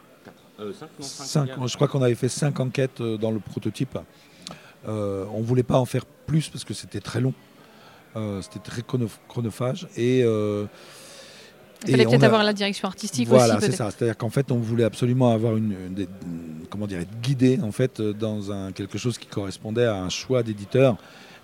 Cinq, 1.00 1.50
je 1.66 1.75
crois 1.75 1.88
qu'on 1.88 2.01
avait 2.01 2.16
fait 2.16 2.27
5 2.30 2.60
enquêtes 2.60 3.00
euh, 3.00 3.18
dans 3.18 3.31
le 3.31 3.39
prototype. 3.39 3.98
Euh, 4.88 5.25
on 5.33 5.42
voulait 5.42 5.63
pas 5.63 5.77
en 5.80 5.86
faire 5.86 6.06
plus 6.06 6.50
parce 6.50 6.63
que 6.66 6.74
c'était 6.74 7.00
très 7.00 7.21
long. 7.21 7.33
Euh, 8.16 8.42
c'était 8.42 8.60
très 8.60 8.81
chrono- 8.81 9.07
chronophage. 9.30 9.88
Et, 9.95 10.21
euh, 10.24 10.66
Il 11.86 11.92
fallait 11.92 12.06
peut-être 12.06 12.24
a- 12.24 12.25
avoir 12.25 12.44
la 12.44 12.51
direction 12.51 12.88
artistique 12.89 13.27
voilà, 13.30 13.56
aussi. 13.56 13.62
c'est 13.62 13.68
peut-être. 13.68 13.77
ça. 13.77 13.92
C'est-à-dire 13.92 14.18
qu'en 14.18 14.30
fait, 14.30 14.51
on 14.51 14.57
voulait 14.57 14.83
absolument 14.83 15.31
avoir 15.31 15.56
une, 15.56 15.71
une 15.88 15.94
des- 15.94 16.10
comment 16.69 16.88
dire, 16.88 17.00
être 17.00 17.21
guidé 17.21 17.60
en 17.62 17.71
fait 17.71 18.00
euh, 18.00 18.13
dans 18.13 18.71
quelque 18.71 18.98
chose 18.98 19.18
qui 19.18 19.27
correspondait 19.27 19.86
à 19.86 19.95
un 19.95 20.10
choix 20.10 20.44
d'éditeur 20.44 20.98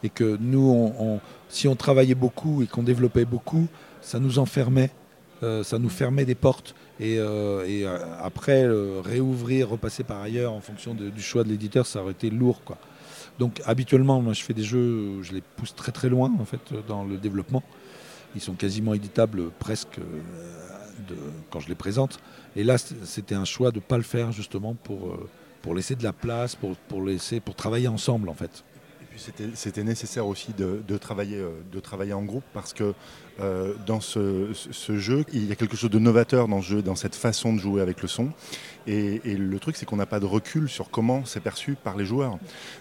et 0.04 0.10
que 0.10 0.38
nous, 0.40 1.20
si 1.50 1.68
on 1.68 1.76
travaillait 1.76 2.16
beaucoup 2.16 2.62
et 2.62 2.68
qu'on 2.68 2.84
développait 2.84 3.26
beaucoup, 3.26 3.68
ça 4.02 4.20
nous 4.20 4.38
enfermait, 4.38 4.92
euh, 5.42 5.64
ça 5.64 5.80
nous 5.80 5.90
fermait 5.90 6.26
des 6.26 6.36
portes. 6.36 6.76
Et, 7.00 7.16
euh, 7.18 7.98
après, 8.22 8.68
réouvrir, 9.04 9.70
repasser 9.70 10.04
par 10.04 10.22
ailleurs 10.22 10.54
en 10.54 10.62
fonction 10.62 10.94
du 10.94 11.22
choix 11.22 11.44
de 11.44 11.50
l'éditeur, 11.50 11.88
ça 11.88 12.04
aurait 12.04 12.12
été 12.12 12.30
lourd, 12.30 12.62
quoi. 12.64 12.78
Donc 13.40 13.62
habituellement, 13.66 14.22
moi, 14.22 14.34
je 14.34 14.44
fais 14.44 14.54
des 14.54 14.64
jeux, 14.64 15.24
je 15.24 15.34
les 15.34 15.42
pousse 15.42 15.74
très 15.74 15.92
très 15.92 16.08
loin 16.08 16.32
en 16.40 16.46
fait 16.46 16.62
dans 16.88 17.04
le 17.04 17.18
développement. 17.18 17.64
Ils 18.36 18.42
sont 18.42 18.54
quasiment 18.54 18.94
éditables 18.94 19.50
presque 19.60 20.00
quand 21.50 21.60
je 21.60 21.70
les 21.70 21.76
présente. 21.76 22.20
Et 22.56 22.64
là, 22.64 22.78
c'était 22.78 23.36
un 23.36 23.46
choix 23.46 23.72
de 23.72 23.78
ne 23.78 23.82
pas 23.82 23.98
le 23.98 24.04
faire 24.04 24.32
justement 24.32 24.74
pour, 24.76 25.12
euh, 25.14 25.30
pour 25.62 25.74
laisser 25.76 25.96
de 25.96 26.04
la 26.04 26.14
place, 26.14 26.56
pour, 26.56 26.76
pour, 26.76 27.02
laisser, 27.04 27.40
pour 27.40 27.56
travailler 27.56 27.88
ensemble 27.88 28.30
en 28.30 28.34
fait. 28.34 28.64
Et 29.02 29.06
puis 29.10 29.20
c'était- 29.56 29.84
nécessaire 29.84 30.28
aussi 30.28 30.54
de 30.54 30.98
travailler, 30.98 31.38
euh, 31.38 31.52
de 31.72 31.80
travailler 31.80 32.14
en 32.14 32.24
groupe 32.24 32.44
parce 32.54 32.74
que 32.74 32.94
euh, 33.42 33.74
dans 33.86 34.00
ce, 34.00 34.54
jeu, 34.98 35.26
il 35.34 35.46
y 35.46 35.52
a 35.52 35.56
quelque 35.56 35.76
chose 35.76 35.90
de 35.90 36.00
novateur 36.00 36.48
dans 36.48 36.62
ce 36.62 36.68
jeu, 36.68 36.82
dans 36.82 36.96
cette 36.96 37.16
façon 37.16 37.54
de 37.54 37.60
jouer 37.60 37.82
avec 37.82 38.02
le 38.02 38.08
son. 38.08 38.30
Et, 38.88 39.20
le 39.26 39.60
truc, 39.60 39.76
c'est 39.76 39.86
qu'on 39.86 39.96
n'a 39.96 40.06
pas 40.06 40.20
de 40.20 40.26
recul 40.26 40.70
sur 40.70 40.92
comment 40.92 41.26
c'est 41.26 41.40
perçu 41.40 41.76
par 41.76 41.98
les 41.98 42.06
joueurs. 42.06 42.38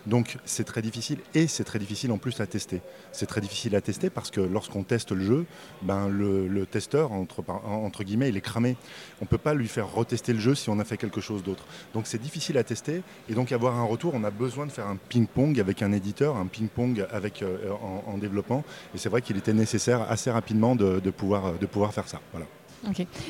Donc 0.06 0.36
c'est 0.44 0.64
très 0.64 0.82
difficile 0.82 1.18
et 1.34 1.46
c'est 1.46 1.64
très 1.64 1.78
difficile 1.78 2.12
en 2.12 2.18
plus 2.18 2.40
à 2.40 2.46
tester. 2.46 2.82
C'est 3.10 3.26
très 3.26 3.40
difficile 3.40 3.74
à 3.74 3.80
tester 3.80 4.10
parce 4.10 4.30
que 4.30 4.40
lorsqu'on 4.40 4.82
teste 4.82 5.12
le 5.12 5.24
jeu, 5.24 5.46
ben 5.82 6.08
le, 6.08 6.66
testeur, 6.66 7.10
entre 7.12 8.04
guillemets, 8.04 8.28
il 8.28 8.36
est 8.36 8.42
cramé. 8.42 8.76
On 9.20 9.24
ne 9.24 9.28
peut 9.28 9.38
pas 9.38 9.54
lui 9.54 9.66
faire 9.66 9.90
retester 9.90 10.34
le 10.34 10.40
jeu 10.40 10.54
si 10.54 10.68
on 10.68 10.78
a 10.78 10.84
fait 10.84 10.98
quelque 10.98 11.22
chose 11.22 11.42
d'autre. 11.42 11.64
Donc 11.94 12.06
c'est 12.06 12.20
difficile 12.20 12.58
à 12.58 12.64
tester 12.64 13.02
et 13.30 13.34
donc 13.34 13.52
avoir 13.52 13.76
un 13.76 13.84
retour, 13.84 14.12
on 14.14 14.24
a 14.24 14.30
besoin 14.30 14.66
de 14.66 14.72
faire 14.72 14.86
un 14.86 14.98
ping-pong 15.08 15.58
avec 15.58 15.82
un 15.82 15.92
éditeur, 15.92 16.36
un 16.36 16.46
ping-pong 16.46 17.06
avec, 17.10 17.42
euh, 17.42 17.70
en, 17.82 18.12
en 18.12 18.18
développement. 18.18 18.62
Et 18.94 18.98
c'est 18.98 19.08
vrai 19.08 19.22
qu'il 19.22 19.38
était 19.38 19.54
nécessaire 19.54 20.02
assez 20.02 20.30
rapidement 20.30 20.44
de, 20.76 21.00
de 21.00 21.11
pouvoir, 21.11 21.52
de 21.58 21.67
pouvoir 21.67 21.93
faire 21.93 22.08
ça. 22.08 22.20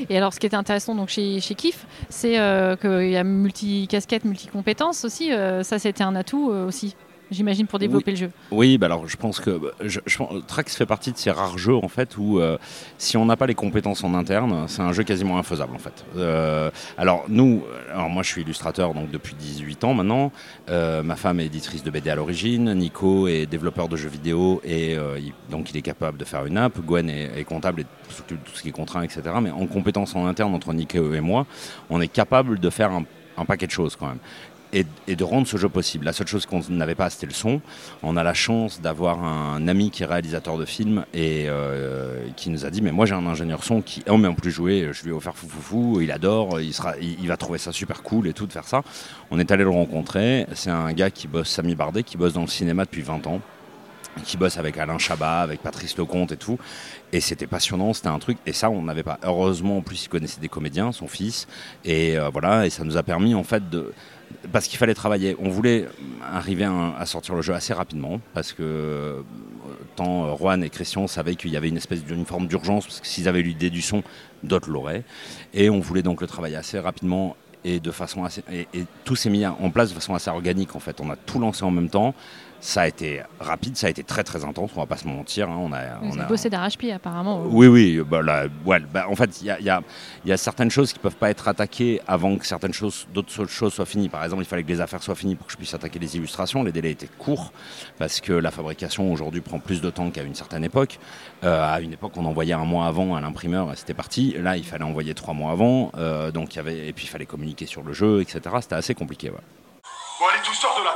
Et 0.09 0.17
alors, 0.17 0.33
ce 0.35 0.41
qui 0.41 0.47
était 0.47 0.57
intéressant 0.57 0.95
donc 0.95 1.09
chez, 1.09 1.41
chez 1.41 1.55
Kif, 1.55 1.87
c'est 2.09 2.39
euh, 2.39 2.77
qu'il 2.77 3.11
y 3.11 3.17
a 3.17 3.25
multi-casquettes, 3.25 4.25
multi-compétences 4.25 5.05
aussi. 5.05 5.33
euh, 5.33 5.63
ça, 5.63 5.79
c'était 5.79 6.03
un 6.05 6.17
atout 6.17 6.51
euh, 6.51 6.67
aussi, 6.67 6.97
j'imagine, 7.35 7.67
pour 7.67 7.79
développer 7.79 8.13
le 8.13 8.17
jeu. 8.17 8.31
Oui, 8.51 8.79
bah 8.79 8.87
alors 8.87 9.07
je 9.07 9.17
pense 9.17 9.41
que 9.41 9.51
bah, 9.51 9.69
je, 9.83 10.01
Trax 10.47 10.77
fait 10.77 10.87
partie 10.87 11.13
de 11.13 11.19
ces 11.19 11.31
rares 11.31 11.59
jeux 11.59 11.75
en 11.75 11.89
fait 11.89 12.17
où 12.17 12.39
euh, 12.39 12.59
si 12.99 13.17
on 13.17 13.27
n'a 13.27 13.37
pas 13.37 13.47
les 13.47 13.55
compétences 13.55 14.05
en 14.05 14.15
interne, 14.15 14.67
c'est 14.69 14.83
un 14.83 14.93
jeu 14.93 15.03
quasiment 15.03 15.39
infaisable 15.39 15.75
en 15.75 15.79
fait. 15.79 16.05
Euh, 16.17 16.71
alors 16.97 17.25
nous, 17.29 17.63
alors 17.93 18.09
moi 18.09 18.23
je 18.23 18.31
suis 18.31 18.43
illustrateur 18.43 18.95
donc 18.95 19.11
depuis 19.11 19.35
18 19.35 19.85
ans 19.85 19.95
maintenant. 19.95 20.33
Euh, 20.69 21.03
ma 21.03 21.17
femme 21.17 21.41
est 21.41 21.47
éditrice 21.47 21.83
de 21.83 21.91
BD 21.91 22.11
à 22.11 22.15
l'origine. 22.15 22.73
Nico 22.75 23.29
est 23.29 23.47
développeur 23.47 23.89
de 23.89 23.97
jeux 23.97 24.09
vidéo 24.09 24.61
et 24.65 24.97
donc 25.51 25.71
il 25.71 25.77
est 25.77 25.83
capable 25.83 26.19
de 26.19 26.25
faire 26.25 26.47
une 26.47 26.57
app. 26.57 26.81
Gwen 26.81 27.09
est, 27.09 27.45
comptable 27.45 27.83
et 27.83 27.87
tout 28.27 28.37
ce 28.55 28.63
qui 28.63 28.69
est 28.69 28.73
contraint, 28.73 29.03
etc. 29.03 29.23
Mais 29.43 29.51
en 29.51 29.67
compétences 29.67 30.15
en 30.15 30.27
interne 30.27 30.55
entre 30.55 30.73
Nico 30.73 31.13
et 31.13 31.21
moi, 31.21 31.47
on 31.91 32.01
est 32.01 32.09
capable 32.09 32.59
de 32.59 32.71
faire 32.71 32.91
un 33.37 33.45
paquet 33.45 33.67
de 33.67 33.73
choses 33.73 33.97
quand 33.97 34.07
même. 34.07 34.19
Et, 34.75 34.85
de 35.15 35.25
rendre 35.25 35.47
ce 35.47 35.57
jeu 35.57 35.69
possible. 35.69 36.05
La 36.05 36.13
seule 36.13 36.27
chose 36.27 36.47
qu'on 36.47 36.61
n'avait 36.69 36.95
pas, 36.95 37.09
c'était 37.09 37.27
le 37.27 37.33
son. 37.33 37.61
On 38.03 38.17
a 38.17 38.23
la 38.23 38.35
chance 38.35 38.81
d'avoir 38.81 39.23
un 39.25 39.67
ami 39.69 39.91
qui 39.91 40.03
est 40.03 40.07
réalisateur 40.07 40.59
de 40.59 40.65
films 40.65 41.05
et 41.15 41.47
euh, 41.49 42.27
qui 42.37 42.51
nous 42.51 42.67
a 42.67 42.71
dit 42.71 42.83
mais 42.83 42.93
moi 42.93 43.07
j'ai 43.07 43.15
un 43.15 43.27
ingénieur 43.27 43.63
son 43.65 43.81
qui 43.81 44.03
oh 44.09 44.17
mais 44.17 44.29
en 44.29 44.35
plus 44.35 44.51
jouer 44.51 44.91
je 44.93 45.05
lui 45.05 45.11
ai 45.11 45.13
offert 45.13 45.35
fou 45.37 45.49
fou 45.49 45.61
fou 45.61 46.01
il 46.01 46.11
adore 46.11 46.61
il 46.61 46.75
sera 46.75 46.95
il 46.99 47.27
va 47.29 47.37
trouver 47.37 47.59
ça 47.59 47.73
super 47.73 48.03
cool 48.03 48.27
et 48.27 48.33
tout 48.33 48.47
de 48.47 48.53
faire 48.53 48.67
ça 48.67 48.83
on 49.31 49.39
est 49.39 49.51
allé 49.51 49.65
le 49.65 49.71
rencontrer 49.71 50.47
c'est 50.55 50.71
un 50.71 50.93
gars 50.93 51.11
qui 51.11 51.29
bosse 51.29 51.49
Samy 51.49 51.75
Bardet 51.75 52.03
qui 52.03 52.17
bosse 52.17 52.33
dans 52.33 52.43
le 52.43 52.47
cinéma 52.49 52.85
depuis 52.85 53.03
20 53.03 53.27
ans 53.27 53.41
qui 54.23 54.37
bosse 54.37 54.59
avec 54.59 54.79
Alain 54.79 54.99
Chabat, 54.99 55.41
avec 55.41 55.61
Patrice 55.61 55.97
Lecomte 55.99 56.33
et 56.33 56.37
tout. 56.37 56.59
Et 57.13 57.21
c'était 57.21 57.47
passionnant, 57.47 57.93
c'était 57.93 58.09
un 58.09 58.19
truc. 58.19 58.39
Et 58.47 58.53
ça, 58.53 58.71
on 58.71 58.83
n'avait 58.83 59.03
pas. 59.03 59.19
Heureusement, 59.23 59.79
en 59.79 59.81
plus, 59.81 60.05
il 60.05 60.09
connaissait 60.09 60.41
des 60.41 60.49
comédiens, 60.49 60.93
son 60.93 61.09
fils. 61.09 61.47
Et 61.85 62.17
euh, 62.17 62.29
voilà, 62.31 62.67
et 62.67 62.71
ça 62.71 62.85
nous 62.85 62.97
a 62.97 63.03
permis, 63.03 63.35
en 63.35 63.45
fait, 63.45 63.69
de. 63.69 63.93
Parce 64.53 64.69
qu'il 64.69 64.79
fallait 64.79 64.95
travailler. 64.95 65.37
On 65.39 65.49
voulait 65.49 65.87
arriver 66.23 66.65
à, 66.65 67.07
sortir 67.07 67.35
le 67.35 67.43
jeu 67.43 67.55
assez 67.55 67.73
rapidement, 67.73 68.21
parce 68.35 68.53
que 68.53 68.63
euh, 68.63 69.23
tant 69.97 70.27
euh, 70.27 70.37
Juan 70.37 70.63
et 70.63 70.71
Christian 70.71 71.07
savaient 71.07 71.35
qu'il 71.35 71.51
y 71.51 71.57
avait 71.57 71.69
une 71.69 71.77
espèce 71.77 72.05
d'une 72.05 72.27
forme 72.27 72.47
d'urgence, 72.47 72.87
parce 72.87 73.01
que 73.01 73.07
s'ils 73.07 73.29
avaient 73.29 73.43
l'idée 73.43 73.71
du 73.71 73.83
son, 73.83 74.03
d'autres 74.43 74.71
l'auraient. 74.71 75.05
Et 75.55 75.71
on 75.71 75.81
voulait 75.81 76.03
donc 76.03 76.21
le 76.21 76.27
travailler 76.27 76.57
assez 76.57 76.79
rapidement 76.79 77.37
et 77.65 77.81
de 77.81 77.91
façon 77.91 78.25
assez, 78.25 78.43
et, 78.53 78.69
et 78.75 78.85
tout 79.05 79.17
s'est 79.17 79.31
mis 79.31 79.47
en 79.47 79.71
place 79.71 79.89
de 79.91 79.95
façon 79.95 80.15
assez 80.15 80.31
organique 80.31 80.77
en 80.77 80.81
fait. 80.81 81.01
On 81.01 81.11
a 81.11 81.17
tout 81.17 81.39
lancé 81.39 81.65
en 81.65 81.71
même 81.71 81.89
temps. 81.89 82.15
Ça 82.61 82.83
a 82.83 82.89
été 82.89 83.21
rapide, 83.41 83.77
ça 83.77 83.89
a 83.89 83.91
été 83.91 84.03
très 84.03 84.25
très 84.25 84.43
intense. 84.43 84.71
On 84.75 84.81
va 84.81 84.87
pas 84.87 84.97
se 84.97 85.07
mentir. 85.07 85.51
hein. 85.51 85.59
On 85.61 85.71
a, 85.75 85.99
Vous 86.01 86.17
on 86.17 86.21
a- 86.21 86.25
bossé 86.25 86.49
d'arrache-pied 86.49 86.93
apparemment. 86.95 87.43
oui, 87.47 87.67
oui. 87.67 88.01
Bah, 88.09 88.23
là, 88.23 88.47
ouais, 88.65 88.79
bah, 88.91 89.05
en 89.11 89.15
fait, 89.15 89.39
il 89.43 89.49
y 89.49 89.51
a, 89.51 89.61
y 89.61 89.69
a- 89.69 89.83
y 90.25 90.33
a 90.33 90.37
certaines 90.39 90.71
choses 90.71 90.91
qui 90.95 90.99
peuvent 90.99 91.17
pas 91.17 91.29
être 91.29 91.47
attaquées 91.47 92.01
avant 92.07 92.39
que 92.39 92.47
certaines 92.47 92.73
choses, 92.73 93.07
d'autres 93.13 93.45
choses 93.49 93.75
soient 93.75 93.85
finies. 93.85 94.09
Par 94.09 94.25
exemple, 94.25 94.43
il 94.45 94.47
fallait 94.47 94.63
que 94.63 94.69
les 94.69 94.81
affaires 94.81 95.03
soient 95.03 95.15
finies 95.15 95.35
pour 95.35 95.47
que 95.47 95.53
je 95.53 95.59
puisse 95.59 95.75
attaquer 95.75 95.99
les 95.99 96.17
illustrations. 96.17 96.63
Les 96.63 96.73
délais 96.73 96.93
étaient 96.93 97.11
courts 97.19 97.53
parce 97.99 98.23
que 98.23 98.33
la 98.33 98.51
fabrication 98.51 99.13
aujourd'hui 99.13 99.43
prend 99.43 99.59
plus 99.59 99.83
de 99.83 99.91
temps 99.91 100.09
qu'à 100.11 100.23
une 100.23 100.35
certaine 100.35 100.65
époque. 100.65 100.99
Euh, 101.43 101.63
à 101.71 101.83
une 101.83 101.93
époque, 101.93 102.13
on 102.17 102.25
envoyait 102.25 102.55
un 102.55 102.65
mois 102.65 102.87
avant 102.87 103.15
à 103.15 103.21
l'imprimeur 103.21 103.71
et 103.75 103.77
c'était 103.77 103.93
parti. 103.93 104.37
Là, 104.41 104.57
il 104.57 104.65
fallait 104.65 104.85
envoyer 104.85 105.13
trois 105.13 105.35
mois 105.35 105.53
avant. 105.53 105.93
Euh, 105.99 106.31
donc, 106.31 106.55
y 106.55 106.61
avait, 106.61 106.89
et 106.89 106.95
puis 106.95 107.05
il 107.05 107.09
fallait 107.09 107.27
communiquer 107.27 107.54
sur 107.67 107.83
le 107.83 107.93
jeu, 107.93 108.21
etc. 108.21 108.41
C'était 108.61 108.75
assez 108.75 108.95
compliqué. 108.95 109.31
ouais. 109.31 109.37
Bon, 110.21 110.27
allez, 110.27 110.43
tous 110.45 110.55
sors 110.55 110.79
de 110.79 110.85
là. 110.85 110.94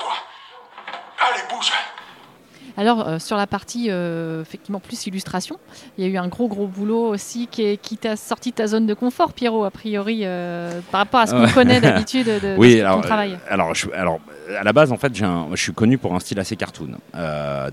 Alors 2.80 3.08
euh, 3.08 3.18
sur 3.18 3.36
la 3.36 3.48
partie 3.48 3.88
euh, 3.90 4.40
effectivement 4.40 4.78
plus 4.78 5.04
illustration, 5.08 5.58
il 5.98 6.04
y 6.04 6.06
a 6.06 6.10
eu 6.10 6.16
un 6.16 6.28
gros 6.28 6.46
gros 6.46 6.68
boulot 6.68 7.08
aussi 7.08 7.48
qui, 7.50 7.62
est- 7.64 7.76
qui 7.76 7.96
t'a 7.96 8.14
sorti 8.14 8.50
de 8.50 8.54
ta 8.54 8.68
zone 8.68 8.86
de 8.86 8.94
confort, 8.94 9.32
Pierrot, 9.32 9.64
a 9.64 9.70
priori, 9.72 10.20
euh, 10.22 10.80
par 10.92 11.00
rapport 11.00 11.18
à 11.20 11.26
ce 11.26 11.32
qu'on 11.34 11.52
connaît 11.52 11.80
d'habitude 11.82 12.26
de, 12.28 12.38
de 12.38 12.56
Oui, 12.56 12.74
ton 12.78 12.86
alors, 12.86 13.00
travail. 13.00 13.32
euh, 13.32 13.52
alors, 13.52 13.74
je, 13.74 13.90
alors, 13.92 14.20
à 14.56 14.62
la 14.62 14.72
base, 14.72 14.92
en 14.92 14.96
fait, 14.96 15.12
j'ai 15.12 15.24
un- 15.24 15.48
je 15.54 15.60
suis 15.60 15.72
connu 15.74 15.98
pour 15.98 16.14
un 16.14 16.20
style 16.20 16.38
assez 16.38 16.54
cartoon. 16.54 16.92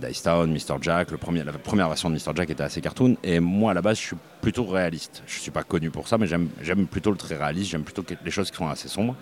Dice 0.01 0.23
Town, 0.23 0.51
Mr. 0.51 0.77
Jack, 0.81 1.11
le 1.11 1.17
premier, 1.17 1.43
la 1.43 1.51
première 1.53 1.87
version 1.87 2.09
de 2.09 2.15
Mr. 2.15 2.31
Jack 2.35 2.49
était 2.49 2.63
assez 2.63 2.81
cartoon. 2.81 3.15
Et 3.23 3.39
moi, 3.39 3.71
à 3.71 3.73
la 3.75 3.83
base, 3.83 3.97
je 3.97 4.01
suis 4.07 4.17
plutôt 4.41 4.65
réaliste. 4.65 5.21
Je 5.27 5.39
suis 5.39 5.51
pas 5.51 5.63
connu 5.63 5.91
pour 5.91 6.07
ça, 6.07 6.17
mais 6.17 6.25
j'aime 6.27 6.87
plutôt 6.87 7.11
le 7.11 7.17
très 7.17 7.35
réaliste. 7.35 7.69
J'aime 7.69 7.83
plutôt 7.83 8.03
les 8.25 8.31
choses 8.31 8.49
qui 8.49 8.57
sont 8.57 8.67
assez 8.67 8.87
sombres. 8.87 9.15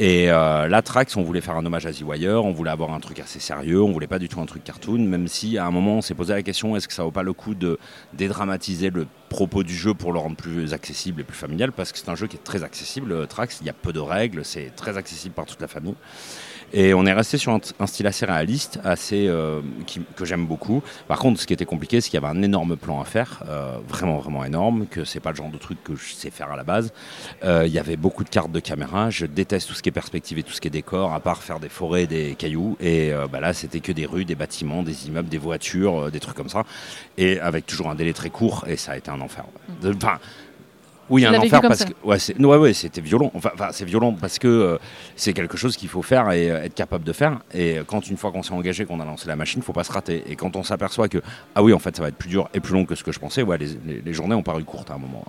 Et 0.00 0.30
euh, 0.30 0.68
là, 0.68 0.80
Trax, 0.80 1.16
on 1.16 1.22
voulait 1.22 1.40
faire 1.40 1.56
un 1.56 1.66
hommage 1.66 1.84
à 1.86 1.92
The 1.92 2.02
on 2.02 2.52
voulait 2.52 2.70
avoir 2.70 2.92
un 2.92 3.00
truc 3.00 3.18
assez 3.18 3.40
sérieux, 3.40 3.82
on 3.82 3.90
voulait 3.90 4.06
pas 4.06 4.20
du 4.20 4.28
tout 4.28 4.40
un 4.40 4.46
truc 4.46 4.62
cartoon, 4.62 4.98
même 4.98 5.26
si 5.26 5.58
à 5.58 5.66
un 5.66 5.72
moment 5.72 5.96
on 5.96 6.00
s'est 6.02 6.14
posé 6.14 6.34
la 6.34 6.42
question 6.42 6.76
est-ce 6.76 6.86
que 6.86 6.94
ça 6.94 7.02
vaut 7.02 7.10
pas 7.10 7.24
le 7.24 7.32
coup 7.32 7.54
de 7.54 7.78
dédramatiser 8.12 8.90
le 8.90 9.08
propos 9.28 9.62
du 9.62 9.74
jeu 9.74 9.94
pour 9.94 10.12
le 10.12 10.18
rendre 10.18 10.36
plus 10.36 10.72
accessible 10.72 11.20
et 11.20 11.24
plus 11.24 11.36
familial 11.36 11.72
Parce 11.72 11.92
que 11.92 11.98
c'est 11.98 12.08
un 12.08 12.14
jeu 12.14 12.26
qui 12.26 12.36
est 12.36 12.44
très 12.44 12.64
accessible, 12.64 13.12
euh, 13.12 13.26
Trax, 13.26 13.58
il 13.60 13.66
y 13.66 13.70
a 13.70 13.74
peu 13.74 13.92
de 13.92 14.00
règles, 14.00 14.44
c'est 14.44 14.74
très 14.74 14.96
accessible 14.96 15.34
par 15.34 15.46
toute 15.46 15.60
la 15.60 15.68
famille. 15.68 15.94
Et 16.74 16.92
on 16.92 17.06
est 17.06 17.14
resté 17.14 17.38
sur 17.38 17.52
un, 17.52 17.86
style 17.86 18.06
assez 18.06 18.26
réaliste, 18.26 18.78
assez 18.84 19.26
euh, 19.26 19.62
que 20.16 20.26
j'aime 20.26 20.44
beaucoup. 20.44 20.82
Par 21.06 21.18
contre, 21.18 21.40
ce 21.40 21.46
qui 21.46 21.54
était 21.54 21.64
compliqué, 21.64 22.02
c'est 22.02 22.10
qu'il 22.10 22.20
y 22.20 22.22
avait 22.22 22.36
un 22.36 22.42
énorme 22.42 22.76
plan 22.76 23.00
à 23.00 23.06
faire, 23.06 23.42
euh, 23.48 23.78
vraiment 23.88 24.18
vraiment 24.18 24.44
énorme, 24.44 24.86
que 24.86 25.04
c'est 25.06 25.20
pas 25.20 25.30
le 25.30 25.36
genre 25.36 25.48
de 25.48 25.56
truc 25.56 25.82
que 25.82 25.96
je 25.96 26.12
sais 26.12 26.30
faire 26.30 26.52
à 26.52 26.56
la 26.56 26.64
base. 26.64 26.92
Il 27.42 27.72
y 27.72 27.78
avait 27.78 27.96
beaucoup 27.96 28.22
de 28.22 28.28
cartes 28.28 28.52
de 28.52 28.60
caméra. 28.60 29.08
Je 29.08 29.24
déteste 29.24 29.68
tout 29.68 29.74
ce 29.74 29.82
qui 29.82 29.88
est 29.88 29.92
perspective 29.92 30.38
et 30.38 30.42
tout 30.42 30.52
ce 30.52 30.60
qui 30.60 30.68
est 30.68 30.70
décor, 30.70 31.14
à 31.14 31.20
part 31.20 31.42
faire 31.42 31.58
des 31.58 31.70
forêts, 31.70 32.06
des 32.06 32.34
cailloux. 32.34 32.76
Et 32.80 33.12
bah 33.32 33.40
là, 33.40 33.54
c'était 33.54 33.80
que 33.80 33.92
des 33.92 34.04
rues, 34.04 34.26
des 34.26 34.34
bâtiments, 34.34 34.82
des 34.82 35.06
immeubles, 35.06 35.30
des 35.30 35.38
voitures, 35.38 36.10
des 36.10 36.20
trucs 36.20 36.36
comme 36.36 36.50
ça. 36.50 36.64
Et 37.16 37.40
avec 37.40 37.64
toujours 37.64 37.88
un 37.88 37.94
délai 37.94 38.12
très 38.12 38.28
court. 38.28 38.64
Et 38.66 38.76
ça 38.76 38.92
a 38.92 38.96
été 38.98 39.10
un 39.10 39.17
enfer. 39.20 39.44
ouais. 39.44 39.90
De- 39.90 39.96
Enfin. 39.96 40.18
Oui, 41.10 41.24
un 41.24 41.32
enfer 41.46 41.62
parce 41.68 41.78
ça 41.78 41.84
que 41.86 41.94
ouais, 42.06 42.18
c'est- 42.18 42.38
ouais, 42.38 42.56
ouais, 42.58 42.74
c'était 42.74 43.00
violent. 43.00 43.30
Enfin, 43.34 43.50
c'est 43.72 43.86
violent 43.86 44.12
parce 44.12 44.38
que 44.38 44.46
euh, 44.46 44.76
c'est 45.16 45.32
quelque 45.32 45.56
chose 45.56 45.74
qu'il 45.74 45.88
faut 45.88 46.02
faire 46.02 46.30
et 46.32 46.50
euh, 46.50 46.62
être 46.64 46.74
capable 46.74 47.02
de 47.02 47.14
faire. 47.14 47.38
Et 47.54 47.78
quand 47.86 48.10
une 48.10 48.18
fois 48.18 48.30
qu'on 48.30 48.42
s'est 48.42 48.52
engagé, 48.52 48.84
qu'on 48.84 49.00
a 49.00 49.06
lancé 49.06 49.26
la 49.26 49.34
machine, 49.34 49.62
faut 49.62 49.72
pas 49.72 49.84
se 49.84 49.92
rater. 49.92 50.22
Et 50.30 50.36
quand 50.36 50.54
on 50.54 50.62
s'aperçoit 50.62 51.08
que 51.08 51.22
ah 51.54 51.62
oui, 51.62 51.72
en 51.72 51.78
fait, 51.78 51.96
ça 51.96 52.02
va 52.02 52.08
être 52.08 52.16
plus 52.18 52.28
dur 52.28 52.50
et 52.52 52.60
plus 52.60 52.74
long 52.74 52.84
que 52.84 52.94
ce 52.94 53.02
que 53.02 53.10
je 53.12 53.18
pensais, 53.18 53.42
ouais, 53.42 53.56
les, 53.56 53.68
les- 53.86 54.02
les 54.04 54.12
journées 54.12 54.34
ont 54.34 54.42
paru 54.42 54.64
courtes 54.64 54.90
à 54.90 54.94
un 54.94 54.98
moment. 54.98 55.24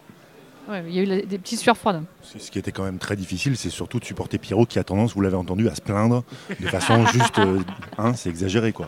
Ouais, 0.70 0.84
il 0.88 0.94
y 0.96 1.00
a 1.00 1.02
eu 1.02 1.06
la- 1.06 1.22
des 1.22 1.40
petites 1.40 1.60
sueurs 1.60 1.76
froides. 1.78 2.04
Ce 2.22 2.52
qui 2.52 2.60
était 2.60 2.72
quand 2.72 2.84
même 2.84 3.00
très 3.00 3.16
difficile, 3.16 3.58
c'est 3.58 3.72
surtout 3.72 4.00
de 4.00 4.06
supporter 4.06 4.38
Pierrot 4.38 4.66
qui 4.68 4.78
a 4.78 4.84
tendance, 4.84 5.16
vous 5.16 5.22
l'avez 5.22 5.36
entendu, 5.36 5.68
à 5.68 5.74
se 5.74 5.82
plaindre 5.82 6.24
de 6.60 6.68
façon 6.68 7.06
juste. 7.08 7.40
euh, 7.40 7.60
hein, 7.98 8.14
c'est 8.14 8.30
exagéré 8.30 8.72
quoi. 8.72 8.88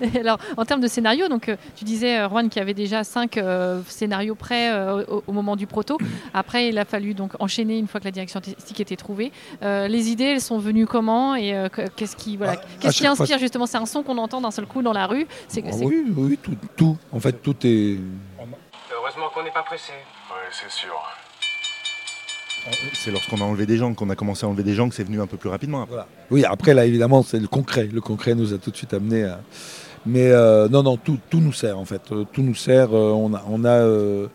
Et 0.00 0.18
alors, 0.20 0.38
en 0.56 0.64
termes 0.64 0.80
de 0.80 0.88
scénario, 0.88 1.28
donc 1.28 1.48
euh, 1.50 1.56
tu 1.76 1.84
disais, 1.84 2.18
euh, 2.18 2.28
Juan, 2.30 2.48
qu'il 2.48 2.60
y 2.60 2.62
avait 2.62 2.72
déjà 2.72 3.04
cinq 3.04 3.36
euh, 3.36 3.82
scénarios 3.86 4.34
prêts 4.34 4.72
euh, 4.72 5.04
au, 5.06 5.22
au 5.26 5.32
moment 5.32 5.56
du 5.56 5.66
proto. 5.66 5.98
Après, 6.32 6.68
il 6.68 6.78
a 6.78 6.86
fallu 6.86 7.12
donc 7.12 7.32
enchaîner 7.38 7.78
une 7.78 7.86
fois 7.86 8.00
que 8.00 8.06
la 8.06 8.10
direction 8.10 8.38
artistique 8.38 8.80
était 8.80 8.96
trouvée. 8.96 9.30
Euh, 9.62 9.86
les 9.88 10.08
idées, 10.08 10.24
elles 10.24 10.40
sont 10.40 10.58
venues 10.58 10.86
comment 10.86 11.34
et 11.34 11.54
euh, 11.54 11.68
que- 11.68 11.86
qu'est-ce 11.88 12.16
qui, 12.16 12.38
voilà, 12.38 12.54
Ah, 12.56 12.64
qu'est-ce 12.80 12.96
qui 12.96 13.02
fois- 13.04 13.10
inspire 13.12 13.38
justement 13.38 13.66
C'est 13.66 13.76
un 13.76 13.84
son 13.86 14.02
qu'on 14.02 14.16
entend 14.16 14.40
d'un 14.40 14.50
seul 14.50 14.64
coup 14.66 14.80
dans 14.80 14.94
la 14.94 15.06
rue. 15.06 15.26
C'est 15.48 15.62
Ah 15.66 15.72
c'est- 15.72 15.84
oui, 15.84 16.04
oui, 16.16 16.38
tout, 16.42 16.56
tout. 16.76 16.96
En 17.12 17.20
fait, 17.20 17.34
tout 17.42 17.54
est. 17.66 17.98
Heureusement 18.96 19.28
qu'on 19.34 19.42
n'est 19.42 19.50
pas 19.50 19.62
pressé. 19.62 19.92
C'est 20.60 20.70
sûr. 20.70 20.94
C'est 22.94 23.10
lorsqu'on 23.10 23.36
a 23.40 23.44
enlevé 23.44 23.66
des 23.66 23.76
gens, 23.76 23.92
qu'on 23.92 24.08
a 24.08 24.14
commencé 24.16 24.46
à 24.46 24.48
enlever 24.48 24.62
des 24.62 24.74
gens, 24.74 24.88
que 24.88 24.94
c'est 24.94 25.04
venu 25.04 25.20
un 25.20 25.26
peu 25.26 25.36
plus 25.36 25.50
rapidement. 25.50 25.82
après. 25.82 25.94
Voilà. 25.94 26.08
Oui, 26.30 26.44
après, 26.44 26.72
là, 26.74 26.86
évidemment, 26.86 27.22
c'est 27.22 27.38
le 27.40 27.48
concret. 27.48 27.88
Le 27.92 28.00
concret 28.00 28.34
nous 28.34 28.54
a 28.54 28.58
tout 28.58 28.70
de 28.70 28.76
suite 28.76 28.94
amené 28.94 29.24
à. 29.24 29.40
Mais 30.06 30.30
euh, 30.30 30.68
non, 30.68 30.82
non, 30.82 30.96
tout, 30.96 31.18
tout 31.30 31.40
nous 31.40 31.52
sert, 31.52 31.78
en 31.78 31.84
fait. 31.84 32.02
Euh, 32.12 32.24
Tout 32.32 32.42
nous 32.42 32.54
sert. 32.54 32.94
euh, 32.94 33.10
on 33.12 33.34
a. 33.34 33.42
On 33.48 33.64
a 33.64 33.68
euh, 33.70 34.28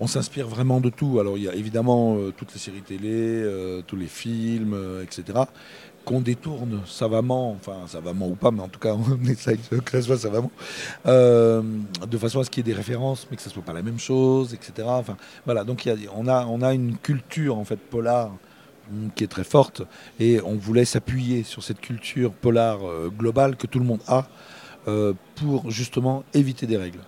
on 0.00 0.08
s'inspire 0.08 0.48
vraiment 0.48 0.80
de 0.80 0.90
tout. 0.90 1.20
Alors, 1.20 1.36
il 1.38 1.44
y 1.44 1.48
a 1.48 1.54
évidemment 1.54 2.16
euh, 2.16 2.32
toutes 2.36 2.52
les 2.52 2.58
séries 2.58 2.82
télé, 2.82 3.10
euh, 3.12 3.80
tous 3.86 3.96
les 3.96 4.06
films, 4.08 4.74
euh, 4.74 5.02
etc., 5.04 5.38
qu'on 6.04 6.20
détourne 6.20 6.82
savamment, 6.86 7.52
enfin, 7.52 7.86
savamment 7.86 8.28
ou 8.28 8.34
pas, 8.34 8.50
mais 8.50 8.60
en 8.60 8.68
tout 8.68 8.78
cas, 8.78 8.94
on 8.94 9.24
essaye 9.26 9.58
que 9.58 9.90
ça 9.90 10.02
soit 10.02 10.18
savamment, 10.18 10.50
euh, 11.06 11.62
de 12.06 12.18
façon 12.18 12.40
à 12.40 12.44
ce 12.44 12.50
qu'il 12.50 12.66
y 12.66 12.70
ait 12.70 12.72
des 12.72 12.76
références, 12.76 13.26
mais 13.30 13.36
que 13.36 13.42
ça 13.42 13.50
soit 13.50 13.62
pas 13.62 13.72
la 13.72 13.82
même 13.82 13.98
chose, 13.98 14.54
etc. 14.54 14.86
Enfin, 14.86 15.16
voilà, 15.44 15.64
donc 15.64 15.88
on, 16.14 16.26
a, 16.28 16.46
on 16.46 16.62
a 16.62 16.74
une 16.74 16.96
culture, 16.96 17.58
en 17.58 17.64
fait, 17.64 17.76
polar 17.76 18.30
mm, 18.90 19.08
qui 19.14 19.24
est 19.24 19.28
très 19.28 19.44
forte 19.44 19.82
et 20.20 20.40
on 20.42 20.54
voulait 20.54 20.84
s'appuyer 20.84 21.42
sur 21.42 21.62
cette 21.62 21.80
culture 21.80 22.32
polar 22.32 22.86
euh, 22.86 23.10
globale 23.16 23.56
que 23.56 23.66
tout 23.66 23.78
le 23.78 23.86
monde 23.86 24.00
a 24.06 24.26
euh, 24.86 25.14
pour 25.36 25.70
justement 25.70 26.24
éviter 26.34 26.66
des 26.66 26.76
règles. 26.76 27.00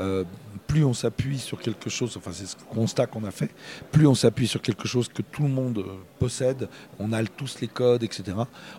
Euh, 0.00 0.24
plus 0.66 0.84
on 0.84 0.94
s'appuie 0.94 1.38
sur 1.38 1.60
quelque 1.60 1.90
chose, 1.90 2.16
enfin 2.16 2.30
c'est 2.32 2.46
ce 2.46 2.56
constat 2.70 3.06
qu'on 3.06 3.24
a 3.24 3.30
fait, 3.30 3.50
plus 3.90 4.06
on 4.06 4.14
s'appuie 4.14 4.46
sur 4.48 4.62
quelque 4.62 4.88
chose 4.88 5.08
que 5.08 5.20
tout 5.20 5.42
le 5.42 5.50
monde 5.50 5.78
euh, 5.78 5.84
possède, 6.18 6.68
on 6.98 7.12
a 7.12 7.22
tous 7.24 7.58
les 7.60 7.68
codes, 7.68 8.02
etc. 8.02 8.32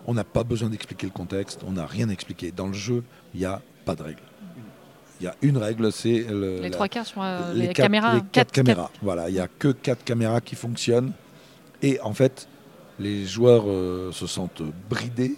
On 0.06 0.14
n'a 0.14 0.24
pas 0.24 0.42
besoin 0.42 0.70
d'expliquer 0.70 1.06
le 1.06 1.12
contexte, 1.12 1.60
on 1.64 1.72
n'a 1.72 1.86
rien 1.86 2.08
à 2.08 2.12
expliquer. 2.12 2.50
Dans 2.50 2.66
le 2.66 2.72
jeu, 2.72 3.04
il 3.32 3.38
n'y 3.40 3.46
a 3.46 3.62
pas 3.84 3.94
de 3.94 4.02
règle. 4.02 4.22
Il 5.20 5.24
y 5.24 5.26
a 5.28 5.36
une 5.42 5.56
règle, 5.56 5.92
c'est 5.92 6.24
le- 6.28 6.56
les 6.56 6.62
la- 6.62 6.70
trois 6.70 6.88
quarts 6.88 7.06
sur 7.06 7.22
euh, 7.22 7.54
les, 7.54 7.68
quatre- 7.68 7.76
caméras. 7.76 8.14
les 8.14 8.20
quatre 8.20 8.32
quatre- 8.32 8.52
caméras. 8.52 8.90
Voilà, 9.00 9.28
il 9.28 9.34
n'y 9.34 9.40
a 9.40 9.46
que 9.46 9.68
quatre 9.68 10.02
caméras 10.02 10.40
qui 10.40 10.56
fonctionnent. 10.56 11.12
Et 11.80 12.00
en 12.00 12.12
fait, 12.12 12.48
les 12.98 13.24
joueurs 13.24 13.64
euh, 13.68 14.10
se 14.10 14.26
sentent 14.26 14.62
bridés. 14.90 15.36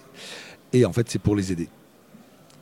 Et 0.72 0.86
en 0.86 0.92
fait, 0.94 1.10
c'est 1.10 1.18
pour 1.18 1.36
les 1.36 1.52
aider. 1.52 1.68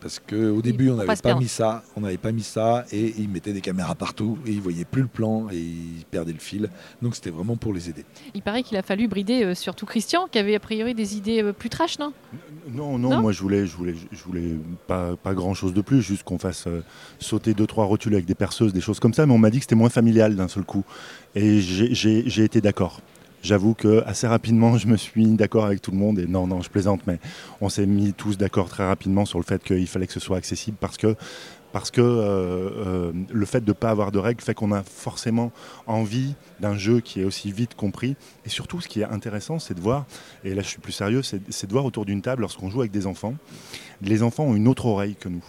Parce 0.04 0.18
qu'au 0.18 0.60
début, 0.60 0.90
on 0.90 0.98
pas 0.98 1.06
n'avait 1.06 1.22
pas, 1.22 1.34
mis 1.34 1.48
ça, 1.48 1.82
on 1.96 2.02
n'avait 2.02 2.18
pas 2.18 2.30
mis 2.30 2.42
ça, 2.42 2.84
et 2.92 3.14
ils 3.16 3.26
mettaient 3.26 3.54
des 3.54 3.62
caméras 3.62 3.94
partout, 3.94 4.36
et 4.46 4.50
ils 4.50 4.60
voyaient 4.60 4.84
plus 4.84 5.00
le 5.00 5.08
plan, 5.08 5.48
et 5.50 5.56
ils 5.56 6.04
perdaient 6.10 6.34
le 6.34 6.38
fil. 6.38 6.68
Donc 7.00 7.14
c'était 7.14 7.30
vraiment 7.30 7.56
pour 7.56 7.72
les 7.72 7.88
aider. 7.88 8.04
Il 8.34 8.42
paraît 8.42 8.62
qu'il 8.62 8.76
a 8.76 8.82
fallu 8.82 9.08
brider 9.08 9.42
euh, 9.42 9.54
surtout 9.54 9.86
Christian, 9.86 10.28
qui 10.30 10.38
avait 10.38 10.54
a 10.54 10.60
priori 10.60 10.94
des 10.94 11.16
idées 11.16 11.42
euh, 11.42 11.54
plus 11.54 11.70
trash, 11.70 11.98
non? 11.98 12.12
Non, 12.70 12.98
non, 12.98 13.08
Non? 13.08 13.22
moi 13.22 13.32
je 13.32 13.40
voulais, 13.40 13.66
je 13.66 13.74
voulais, 13.74 13.94
je 14.12 14.22
voulais 14.24 14.56
pas, 14.86 15.16
pas 15.16 15.32
grand 15.32 15.54
chose 15.54 15.72
de 15.72 15.80
plus, 15.80 16.02
juste 16.02 16.22
qu'on 16.22 16.38
fasse 16.38 16.66
euh, 16.66 16.82
sauter 17.18 17.54
deux 17.54 17.66
trois 17.66 17.86
rotules 17.86 18.12
avec 18.12 18.26
des 18.26 18.34
perceuses, 18.34 18.74
des 18.74 18.82
choses 18.82 19.00
comme 19.00 19.14
ça. 19.14 19.24
Mais 19.24 19.32
on 19.32 19.38
m'a 19.38 19.48
dit 19.48 19.56
que 19.56 19.64
c'était 19.64 19.74
moins 19.74 19.88
familial 19.88 20.36
d'un 20.36 20.48
seul 20.48 20.64
coup, 20.64 20.84
et 21.34 21.60
j'ai 21.62 22.44
été 22.44 22.60
d'accord. 22.60 23.00
J'avoue 23.44 23.74
que 23.74 24.02
assez 24.06 24.26
rapidement, 24.26 24.78
je 24.78 24.86
me 24.86 24.96
suis 24.96 25.26
mis 25.26 25.36
d'accord 25.36 25.66
avec 25.66 25.82
tout 25.82 25.90
le 25.90 25.98
monde. 25.98 26.18
Et 26.18 26.26
non, 26.26 26.46
non, 26.46 26.62
je 26.62 26.70
plaisante, 26.70 27.02
mais 27.06 27.18
on 27.60 27.68
s'est 27.68 27.84
mis 27.84 28.14
tous 28.14 28.38
d'accord 28.38 28.70
très 28.70 28.86
rapidement 28.86 29.26
sur 29.26 29.38
le 29.38 29.44
fait 29.44 29.62
qu'il 29.62 29.86
fallait 29.86 30.06
que 30.06 30.14
ce 30.14 30.20
soit 30.20 30.38
accessible 30.38 30.78
parce 30.80 30.96
que 30.96 31.14
euh, 32.00 32.00
euh, 32.00 33.12
le 33.30 33.44
fait 33.44 33.60
de 33.60 33.68
ne 33.68 33.74
pas 33.74 33.90
avoir 33.90 34.12
de 34.12 34.18
règles 34.18 34.40
fait 34.40 34.54
qu'on 34.54 34.72
a 34.72 34.82
forcément 34.82 35.52
envie 35.86 36.36
d'un 36.60 36.78
jeu 36.78 37.00
qui 37.00 37.20
est 37.20 37.24
aussi 37.24 37.52
vite 37.52 37.74
compris. 37.74 38.16
Et 38.46 38.48
surtout, 38.48 38.80
ce 38.80 38.88
qui 38.88 39.02
est 39.02 39.04
intéressant, 39.04 39.58
c'est 39.58 39.74
de 39.74 39.80
voir, 39.80 40.06
et 40.42 40.54
là 40.54 40.62
je 40.62 40.68
suis 40.68 40.80
plus 40.80 40.92
sérieux, 40.92 41.20
c'est 41.22 41.66
de 41.66 41.72
voir 41.72 41.84
autour 41.84 42.06
d'une 42.06 42.22
table, 42.22 42.40
lorsqu'on 42.40 42.70
joue 42.70 42.80
avec 42.80 42.92
des 42.92 43.06
enfants, 43.06 43.34
les 44.00 44.22
enfants 44.22 44.44
ont 44.44 44.56
une 44.56 44.68
autre 44.68 44.86
oreille 44.86 45.16
que 45.20 45.28
nous. 45.28 45.44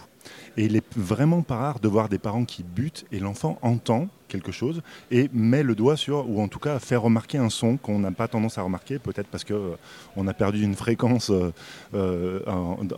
Et 0.56 0.64
il 0.64 0.76
est 0.76 0.84
vraiment 0.96 1.42
pas 1.42 1.56
rare 1.56 1.80
de 1.80 1.88
voir 1.88 2.08
des 2.08 2.18
parents 2.18 2.44
qui 2.44 2.62
butent 2.62 3.04
et 3.12 3.18
l'enfant 3.18 3.58
entend 3.62 4.08
quelque 4.28 4.52
chose 4.52 4.82
et 5.10 5.30
met 5.32 5.62
le 5.62 5.74
doigt 5.74 5.96
sur, 5.96 6.28
ou 6.28 6.40
en 6.40 6.48
tout 6.48 6.58
cas 6.58 6.78
fait 6.78 6.96
remarquer 6.96 7.38
un 7.38 7.50
son 7.50 7.76
qu'on 7.76 7.98
n'a 7.98 8.10
pas 8.10 8.28
tendance 8.28 8.58
à 8.58 8.62
remarquer, 8.62 8.98
peut-être 8.98 9.28
parce 9.28 9.44
que 9.44 9.54
euh, 9.54 10.26
a 10.26 10.34
perdu 10.34 10.62
une 10.62 10.74
fréquence 10.74 11.30
euh, 11.30 11.52
euh, 11.94 12.40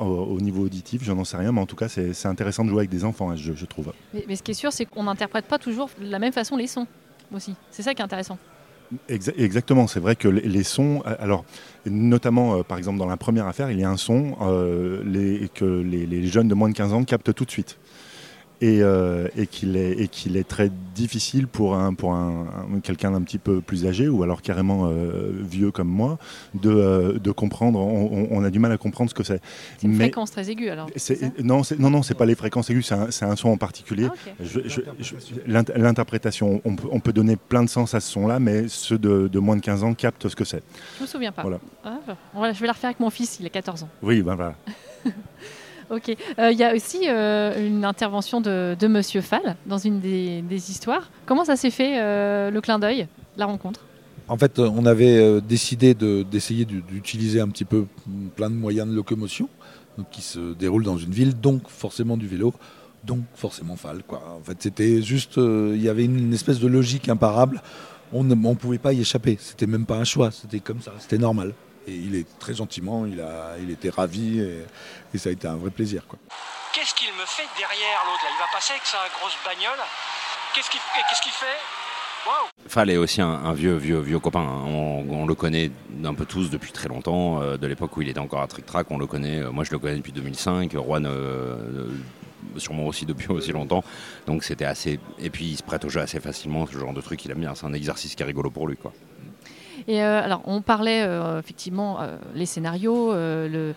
au 0.00 0.40
niveau 0.40 0.64
auditif, 0.64 1.04
j'en 1.04 1.24
sais 1.24 1.36
rien, 1.36 1.52
mais 1.52 1.60
en 1.60 1.66
tout 1.66 1.76
cas 1.76 1.88
c'est 1.88 2.26
intéressant 2.26 2.64
de 2.64 2.70
jouer 2.70 2.80
avec 2.80 2.90
des 2.90 3.04
enfants, 3.04 3.30
ce 3.36 3.42
jeu, 3.42 3.54
je 3.56 3.66
trouve. 3.66 3.92
mais 4.26 4.36
ce 4.36 4.42
qui 4.42 4.52
est 4.52 4.54
sûr, 4.54 4.72
c'est 4.72 4.86
qu'on 4.86 5.04
n'interprète 5.04 5.46
pas 5.46 5.58
toujours 5.58 5.90
de 6.00 6.08
la 6.08 6.18
même 6.18 6.32
façon 6.32 6.56
les 6.56 6.66
sons 6.66 6.86
aussi. 7.32 7.54
C'est 7.70 7.82
ça 7.82 7.94
qui 7.94 8.00
est 8.00 8.04
intéressant. 8.04 8.38
Exa- 9.10 9.34
exactement, 9.36 9.86
c'est 9.86 10.00
vrai 10.00 10.16
que 10.16 10.28
les, 10.28 10.62
sons, 10.62 11.02
alors 11.18 11.44
notamment 11.84 12.56
euh, 12.56 12.62
par 12.62 12.78
exemple 12.78 12.98
dans 12.98 13.06
la 13.06 13.18
première 13.18 13.46
affaire, 13.46 13.70
il 13.70 13.78
y 13.78 13.84
a 13.84 13.90
un 13.90 13.98
son 13.98 14.36
euh, 14.40 15.46
que 15.54 15.64
les, 15.64 16.06
les 16.06 16.26
jeunes 16.26 16.48
de 16.48 16.54
moins 16.54 16.70
de 16.70 16.74
15 16.74 16.92
ans 16.94 17.04
captent 17.04 17.34
tout 17.34 17.44
de 17.44 17.50
suite. 17.50 17.76
Et, 18.60 18.82
euh, 18.82 19.28
et 19.36 19.46
qu'il 19.46 19.76
est, 19.76 20.48
très 20.48 20.70
difficile 20.94 21.46
pour, 21.46 21.76
un, 21.76 21.94
pour 21.94 22.12
un, 22.12 22.46
un- 22.74 22.80
quelqu'un 22.80 23.12
d'un 23.12 23.22
petit 23.22 23.38
peu 23.38 23.60
plus 23.60 23.86
âgé 23.86 24.08
ou 24.08 24.22
alors 24.24 24.42
carrément 24.42 24.88
euh, 24.88 25.30
vieux 25.42 25.70
comme 25.70 25.88
moi 25.88 26.18
de, 26.54 26.70
euh, 26.70 27.18
de 27.18 27.30
comprendre. 27.30 27.78
On, 27.78 28.42
a 28.42 28.50
du 28.50 28.58
mal 28.58 28.72
à 28.72 28.76
comprendre 28.76 29.10
ce 29.10 29.14
que 29.14 29.22
c'est. 29.22 29.40
C'est 29.78 29.86
une 29.86 29.92
Mais 29.92 30.04
fréquence 30.06 30.32
très 30.32 30.50
aiguë 30.50 30.70
alors. 30.70 30.90
non, 31.42 31.62
non, 31.78 31.90
non, 31.90 32.02
c'est 32.02 32.14
pas 32.14 32.26
les 32.26 32.34
fréquences 32.34 32.70
aiguës, 32.70 32.92
c'est 33.10 33.24
un, 33.24 33.36
son 33.36 33.50
en 33.50 33.56
particulier. 33.56 34.08
Ah, 34.10 34.32
L'interprétation, 35.46 36.60
on 36.64 36.76
peut, 36.76 36.88
on 36.90 37.00
peut 37.00 37.12
donner 37.12 37.36
plein 37.36 37.62
de 37.62 37.68
sens 37.68 37.94
à 37.94 38.00
ce 38.00 38.10
son-là, 38.10 38.40
mais 38.40 38.66
ceux 38.68 38.98
de, 38.98 39.28
de 39.28 39.38
moins 39.38 39.56
de 39.56 39.60
15 39.60 39.84
ans 39.84 39.94
captent 39.94 40.28
ce 40.28 40.36
que 40.36 40.44
c'est. 40.44 40.62
Je 40.98 41.02
me 41.02 41.06
souviens 41.06 41.32
pas. 41.32 41.42
Voilà. 41.42 41.60
Ah, 41.84 41.98
voilà, 42.34 42.52
je 42.52 42.60
vais 42.60 42.66
la 42.66 42.72
refaire 42.72 42.88
avec 42.88 43.00
mon 43.00 43.10
fils, 43.10 43.38
il 43.40 43.46
a 43.46 43.50
14 43.50 43.84
ans. 43.84 43.88
Oui, 44.02 44.22
ben 44.22 44.34
voilà. 44.34 44.54
Ok. 45.90 46.14
Euh, 46.38 46.50
Il 46.52 46.58
y 46.58 46.64
a 46.64 46.74
aussi 46.74 47.00
euh, 47.08 47.66
une 47.66 47.84
intervention 47.84 48.40
de, 48.40 48.76
de 48.78 48.86
Monsieur 48.86 49.20
Fall 49.20 49.56
dans 49.66 49.78
une 49.78 50.00
des, 50.00 50.42
histoires. 50.70 51.10
Comment 51.26 51.44
ça 51.44 51.56
s'est 51.56 51.70
fait 51.70 52.00
euh, 52.00 52.50
le 52.50 52.60
clin 52.60 52.78
d'œil, 52.78 53.06
la 53.36 53.46
rencontre? 53.46 53.80
En 54.28 54.36
fait, 54.36 54.58
euh, 54.58 54.70
on 54.76 54.84
avait 54.84 55.16
euh, 55.16 55.40
décidé 55.40 55.94
de- 55.94 56.22
d'essayer 56.22 56.64
du- 56.66 56.82
d'utiliser 56.82 57.40
un 57.40 57.48
petit 57.48 57.64
peu 57.64 57.86
mm, 58.06 58.28
plein 58.36 58.50
de 58.50 58.54
moyens 58.54 58.88
de 58.88 58.94
locomotion 58.94 59.48
qui 60.12 60.20
se 60.22 60.52
déroulent 60.54 60.84
dans 60.84 60.98
une 60.98 61.10
ville, 61.10 61.34
donc 61.40 61.62
forcément 61.68 62.16
du 62.16 62.28
vélo, 62.28 62.52
donc 63.04 63.20
forcément 63.34 63.74
Fall. 63.76 64.02
En 64.10 64.42
fait, 64.44 64.56
c'était 64.60 65.02
juste, 65.02 65.38
euh, 65.38 65.72
il 65.74 65.82
y 65.82 65.88
avait 65.88 66.04
une 66.04 66.32
espèce 66.32 66.60
de 66.60 66.68
logique 66.68 67.08
imparable. 67.08 67.62
On 68.12 68.22
ne 68.24 68.34
pouvait 68.54 68.78
pas 68.78 68.92
y 68.92 69.00
échapper. 69.00 69.36
C'était 69.40 69.66
même 69.66 69.86
pas 69.86 69.96
un 69.96 70.04
choix. 70.04 70.30
C'était 70.30 70.60
comme 70.60 70.80
ça. 70.80 70.92
C'était 70.98 71.18
normal. 71.18 71.52
Et 71.88 71.94
il 71.94 72.14
est 72.14 72.26
très 72.38 72.54
gentiment, 72.54 73.06
il, 73.06 73.20
a, 73.20 73.56
il 73.60 73.70
était 73.70 73.90
ravi 73.90 74.40
et, 74.40 74.64
et 75.14 75.18
ça 75.18 75.30
a 75.30 75.32
été 75.32 75.46
un 75.48 75.56
vrai 75.56 75.70
plaisir. 75.70 76.02
Quoi. 76.06 76.18
Qu'est-ce 76.74 76.94
qu'il 76.94 77.08
me 77.14 77.24
fait 77.26 77.48
derrière 77.56 77.98
l'autre 78.06 78.22
là? 78.24 78.30
Il 78.36 78.38
va 78.38 78.46
passer 78.52 78.72
avec 78.72 78.84
sa 78.84 78.98
grosse 79.18 79.36
bagnole? 79.44 79.78
Qu'est-ce 80.54 80.70
qu'il 80.70 80.80
qu'est-ce 81.08 81.22
qu'il 81.22 81.32
fait? 81.32 81.46
Waouh 82.26 82.48
Fall 82.68 82.90
est 82.90 82.96
aussi 82.96 83.22
un, 83.22 83.28
un 83.28 83.52
vieux, 83.54 83.76
vieux, 83.76 84.00
vieux 84.00 84.18
copain. 84.18 84.40
hein. 84.40 84.64
On, 84.66 85.06
on 85.08 85.26
le 85.26 85.34
connaît 85.34 85.70
un 86.04 86.14
peu 86.14 86.26
tous 86.26 86.50
depuis 86.50 86.72
très 86.72 86.88
longtemps. 86.88 87.40
euh, 87.40 87.56
de 87.56 87.66
l'époque 87.66 87.96
où 87.96 88.02
il 88.02 88.08
était 88.08 88.18
encore 88.20 88.42
à 88.42 88.46
Trick 88.48 88.66
Track, 88.66 88.90
on 88.90 88.98
le 88.98 89.06
connaît. 89.06 89.38
euh, 89.40 89.50
moi, 89.50 89.64
je 89.64 89.70
le 89.70 89.78
connais 89.78 89.96
depuis 89.96 90.12
2005. 90.12 90.72
Juan, 90.72 91.06
euh, 91.06 91.10
euh, 91.10 91.88
sûrement 92.58 92.86
aussi 92.86 93.06
depuis 93.06 93.28
aussi 93.28 93.52
longtemps. 93.52 93.82
Donc, 94.26 94.44
c'était 94.44 94.66
assez. 94.66 95.00
Et 95.18 95.30
puis, 95.30 95.46
il 95.46 95.56
se 95.56 95.62
prête 95.62 95.84
au 95.84 95.88
jeu 95.88 96.00
assez 96.00 96.20
facilement. 96.20 96.66
Ce 96.66 96.76
genre 96.76 96.92
de 96.92 97.00
truc, 97.00 97.24
il 97.24 97.30
aime 97.30 97.38
bien. 97.40 97.54
C'est 97.54 97.66
un 97.66 97.72
exercice 97.72 98.14
qui 98.14 98.22
est 98.22 98.26
rigolo 98.26 98.50
pour 98.50 98.66
lui, 98.68 98.76
quoi. 98.76 98.92
Et 99.88 100.02
euh, 100.02 100.22
alors, 100.22 100.42
on 100.44 100.60
parlait 100.60 101.02
euh, 101.02 101.38
effectivement 101.38 102.00
euh, 102.00 102.18
les 102.34 102.44
scénarios, 102.44 103.14
le, 103.14 103.74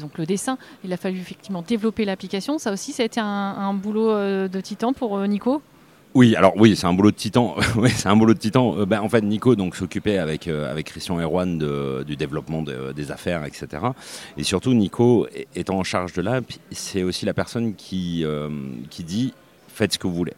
donc 0.00 0.16
le 0.16 0.24
dessin. 0.24 0.56
Il 0.84 0.92
a 0.92 0.96
fallu 0.96 1.18
effectivement 1.18 1.62
développer 1.62 2.06
l'application. 2.06 2.58
Ça 2.58 2.72
aussi, 2.72 2.92
ça 2.92 3.02
a 3.02 3.06
été 3.06 3.20
un, 3.20 3.74
boulot 3.74 4.08
de 4.48 4.60
titan 4.60 4.94
pour 4.94 5.18
Nico? 5.28 5.60
Oui, 6.14 6.34
alors 6.34 6.54
oui, 6.56 6.76
c'est 6.76 6.86
un 6.86 6.94
boulot 6.94 7.10
de 7.10 7.16
titan. 7.16 7.56
c'est 7.88 8.08
un 8.08 8.16
boulot 8.16 8.32
de 8.32 8.38
titan. 8.38 8.86
Ben, 8.86 9.00
en 9.00 9.08
fait, 9.10 9.20
Nico 9.20 9.54
donc 9.54 9.76
s'occupait 9.76 10.16
avec 10.18 10.48
avec 10.48 10.86
Christian 10.86 11.20
Erwan 11.20 11.58
du 12.04 12.16
développement 12.16 12.62
de- 12.62 12.92
des 12.92 13.10
affaires, 13.10 13.44
etc. 13.44 13.66
Et 14.38 14.44
surtout, 14.44 14.72
Nico 14.72 15.26
étant 15.54 15.78
en 15.78 15.84
charge 15.84 16.14
de 16.14 16.22
l'app, 16.22 16.44
c'est 16.70 17.02
aussi 17.02 17.26
la 17.26 17.34
personne 17.34 17.74
qui 17.74 18.24
qui 18.88 19.04
dit 19.04 19.34
faites 19.68 19.92
ce 19.92 19.98
que 19.98 20.06
vous 20.06 20.14
voulez. 20.14 20.34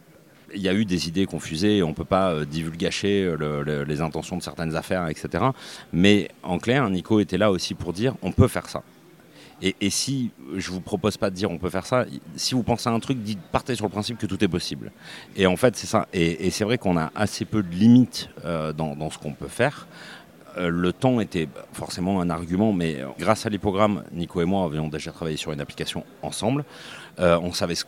Il 0.54 0.62
y 0.62 0.68
a 0.68 0.74
eu 0.74 0.84
des 0.84 1.08
idées 1.08 1.26
confusées, 1.26 1.82
on 1.82 1.88
ne 1.88 1.94
peut 1.94 2.04
pas 2.04 2.32
euh, 2.32 2.44
euh, 2.44 3.36
le- 3.36 3.62
le- 3.62 3.84
les 3.84 4.00
intentions 4.00 4.36
de 4.36 4.42
certaines 4.42 4.76
affaires, 4.76 5.08
etc. 5.08 5.44
Mais 5.92 6.28
en 6.42 6.58
clair, 6.58 6.88
Nico 6.90 7.20
était 7.20 7.38
là 7.38 7.50
aussi 7.50 7.74
pour 7.74 7.92
dire 7.92 8.14
on 8.22 8.32
peut 8.32 8.48
faire 8.48 8.68
ça. 8.68 8.82
Et, 9.62 9.88
si 9.88 10.30
je 10.56 10.70
vous 10.70 10.80
propose 10.80 11.16
pas 11.16 11.30
de 11.30 11.34
dire 11.34 11.50
on 11.50 11.58
peut 11.58 11.70
faire 11.70 11.86
ça, 11.86 12.04
si 12.36 12.54
vous 12.54 12.62
pensez 12.62 12.88
à 12.88 12.92
un 12.92 13.00
truc, 13.00 13.18
dites, 13.22 13.38
partez 13.50 13.74
sur 13.74 13.86
le 13.86 13.90
principe 13.90 14.18
que 14.18 14.26
tout 14.26 14.42
est 14.44 14.48
possible. 14.48 14.92
Et 15.36 15.46
en 15.46 15.56
fait, 15.56 15.74
c'est 15.76 15.86
ça. 15.86 16.06
Et, 16.12 16.50
c'est 16.50 16.64
vrai 16.64 16.76
qu'on 16.76 16.98
a 16.98 17.10
assez 17.14 17.44
peu 17.44 17.62
de 17.62 17.74
limites 17.74 18.28
euh, 18.44 18.72
dans, 18.72 19.10
ce 19.10 19.16
qu'on 19.16 19.32
peut 19.32 19.48
faire. 19.48 19.86
Euh, 20.58 20.68
le 20.68 20.92
temps 20.92 21.18
était 21.20 21.48
forcément 21.72 22.20
un 22.20 22.30
argument, 22.30 22.72
mais 22.72 22.98
grâce 23.18 23.46
à 23.46 23.48
l'hypogramme, 23.48 24.04
Nico 24.12 24.42
et 24.42 24.44
moi 24.44 24.64
avions 24.66 24.88
déjà 24.88 25.12
travaillé 25.12 25.36
sur 25.36 25.52
une 25.52 25.60
application 25.60 26.04
ensemble. 26.22 26.64
Euh, 27.20 27.38
on 27.40 27.52
savait 27.52 27.76
ce 27.76 27.84